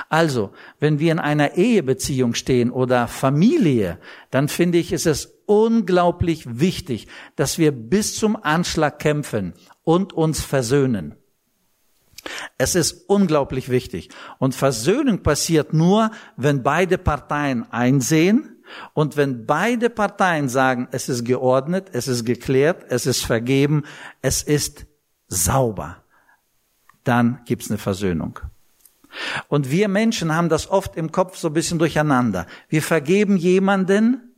Also, 0.08 0.50
wenn 0.80 0.98
wir 0.98 1.12
in 1.12 1.18
einer 1.18 1.54
Ehebeziehung 1.54 2.34
stehen 2.34 2.70
oder 2.70 3.08
Familie, 3.08 3.98
dann 4.30 4.48
finde 4.48 4.78
ich, 4.78 4.92
ist 4.92 5.06
es 5.06 5.38
unglaublich 5.46 6.60
wichtig, 6.60 7.06
dass 7.36 7.58
wir 7.58 7.72
bis 7.72 8.16
zum 8.16 8.36
Anschlag 8.36 8.98
kämpfen 8.98 9.54
und 9.84 10.12
uns 10.12 10.42
versöhnen. 10.42 11.14
Es 12.58 12.74
ist 12.74 13.08
unglaublich 13.08 13.68
wichtig. 13.68 14.10
Und 14.38 14.54
Versöhnung 14.54 15.22
passiert 15.22 15.72
nur, 15.72 16.10
wenn 16.36 16.62
beide 16.62 16.98
Parteien 16.98 17.70
einsehen 17.72 18.56
und 18.94 19.16
wenn 19.16 19.46
beide 19.46 19.90
Parteien 19.90 20.48
sagen, 20.48 20.88
es 20.90 21.08
ist 21.08 21.24
geordnet, 21.24 21.88
es 21.92 22.08
ist 22.08 22.24
geklärt, 22.24 22.84
es 22.88 23.06
ist 23.06 23.24
vergeben, 23.24 23.84
es 24.22 24.42
ist 24.42 24.86
sauber, 25.28 26.02
dann 27.04 27.40
gibt's 27.44 27.70
eine 27.70 27.78
Versöhnung. 27.78 28.40
Und 29.48 29.70
wir 29.70 29.88
Menschen 29.88 30.34
haben 30.34 30.48
das 30.48 30.70
oft 30.70 30.96
im 30.96 31.12
Kopf 31.12 31.36
so 31.36 31.48
ein 31.48 31.54
bisschen 31.54 31.78
durcheinander. 31.78 32.46
Wir 32.68 32.82
vergeben 32.82 33.36
jemanden, 33.36 34.34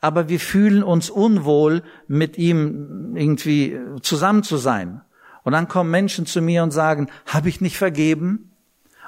aber 0.00 0.28
wir 0.28 0.38
fühlen 0.38 0.82
uns 0.82 1.10
unwohl, 1.10 1.82
mit 2.06 2.38
ihm 2.38 3.16
irgendwie 3.16 3.78
zusammen 4.00 4.42
zu 4.42 4.56
sein. 4.56 5.02
Und 5.44 5.52
dann 5.52 5.68
kommen 5.68 5.90
Menschen 5.90 6.26
zu 6.26 6.40
mir 6.40 6.62
und 6.62 6.70
sagen, 6.70 7.08
habe 7.26 7.48
ich 7.48 7.60
nicht 7.60 7.76
vergeben? 7.76 8.52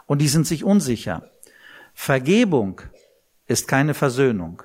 Und 0.06 0.20
die 0.20 0.28
sind 0.28 0.46
sich 0.46 0.64
unsicher. 0.64 1.30
Vergebung 1.94 2.80
ist 3.46 3.68
keine 3.68 3.94
Versöhnung. 3.94 4.62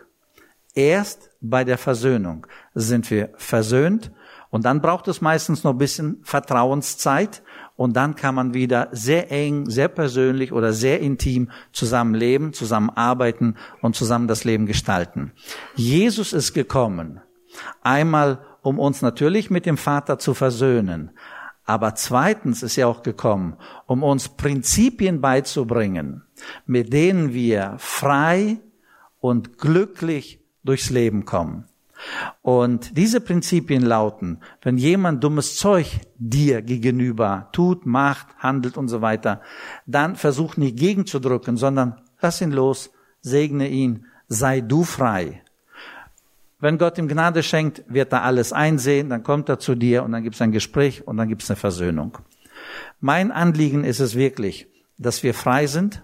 Erst 0.73 1.29
bei 1.41 1.63
der 1.63 1.77
Versöhnung 1.77 2.47
sind 2.73 3.09
wir 3.11 3.29
versöhnt 3.37 4.11
und 4.49 4.65
dann 4.65 4.81
braucht 4.81 5.07
es 5.07 5.21
meistens 5.21 5.63
noch 5.63 5.71
ein 5.71 5.77
bisschen 5.77 6.19
Vertrauenszeit 6.23 7.43
und 7.75 7.95
dann 7.95 8.15
kann 8.15 8.35
man 8.35 8.53
wieder 8.53 8.89
sehr 8.91 9.31
eng, 9.31 9.69
sehr 9.69 9.87
persönlich 9.87 10.51
oder 10.51 10.73
sehr 10.73 10.99
intim 10.99 11.51
zusammenleben, 11.71 12.53
zusammenarbeiten 12.53 13.57
und 13.81 13.95
zusammen 13.95 14.27
das 14.27 14.43
Leben 14.43 14.65
gestalten. 14.65 15.31
Jesus 15.75 16.33
ist 16.33 16.53
gekommen, 16.53 17.21
einmal 17.81 18.39
um 18.61 18.79
uns 18.79 19.01
natürlich 19.01 19.49
mit 19.49 19.65
dem 19.65 19.77
Vater 19.77 20.19
zu 20.19 20.33
versöhnen, 20.33 21.11
aber 21.69 21.93
zweitens 21.93 22.63
ist 22.63 22.79
er 22.79 22.87
auch 22.87 23.03
gekommen, 23.03 23.55
um 23.85 24.01
uns 24.01 24.27
Prinzipien 24.27 25.21
beizubringen, 25.21 26.23
mit 26.65 26.91
denen 26.91 27.31
wir 27.31 27.75
frei 27.77 28.57
und 29.19 29.59
glücklich 29.59 30.43
durchs 30.63 30.89
Leben 30.89 31.25
kommen. 31.25 31.65
Und 32.41 32.97
diese 32.97 33.21
Prinzipien 33.21 33.83
lauten, 33.83 34.39
wenn 34.63 34.79
jemand 34.79 35.23
dummes 35.23 35.57
Zeug 35.57 35.99
dir 36.17 36.63
gegenüber 36.63 37.49
tut, 37.51 37.85
macht, 37.85 38.25
handelt 38.39 38.75
und 38.75 38.87
so 38.87 39.03
weiter, 39.03 39.41
dann 39.85 40.15
versuch 40.15 40.57
nicht 40.57 40.75
gegenzudrücken, 40.75 41.55
sondern 41.55 42.01
lass 42.19 42.41
ihn 42.41 42.51
los, 42.51 42.89
segne 43.21 43.67
ihn, 43.67 44.07
sei 44.27 44.61
du 44.61 44.83
frei. 44.83 45.43
Wenn 46.59 46.77
Gott 46.77 46.97
ihm 46.97 47.07
Gnade 47.07 47.41
schenkt, 47.41 47.83
wird 47.87 48.11
er 48.11 48.23
alles 48.23 48.51
einsehen, 48.51 49.09
dann 49.09 49.23
kommt 49.23 49.47
er 49.49 49.59
zu 49.59 49.75
dir 49.75 50.03
und 50.03 50.11
dann 50.11 50.23
gibt 50.23 50.35
es 50.35 50.41
ein 50.41 50.51
Gespräch 50.51 51.07
und 51.07 51.17
dann 51.17 51.29
gibt 51.29 51.43
es 51.43 51.49
eine 51.49 51.57
Versöhnung. 51.57 52.17
Mein 52.99 53.31
Anliegen 53.31 53.83
ist 53.85 53.99
es 53.99 54.15
wirklich, 54.15 54.67
dass 54.97 55.23
wir 55.23 55.33
frei 55.33 55.67
sind, 55.67 56.03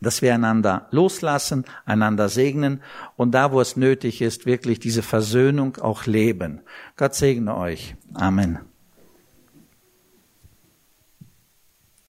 dass 0.00 0.22
wir 0.22 0.34
einander 0.34 0.88
loslassen, 0.90 1.64
einander 1.84 2.28
segnen 2.28 2.82
und 3.16 3.32
da, 3.32 3.52
wo 3.52 3.60
es 3.60 3.76
nötig 3.76 4.20
ist, 4.22 4.44
wirklich 4.44 4.80
diese 4.80 5.02
Versöhnung 5.02 5.76
auch 5.76 6.06
leben. 6.06 6.60
Gott 6.96 7.14
segne 7.14 7.56
euch. 7.56 7.94
Amen. 8.12 8.58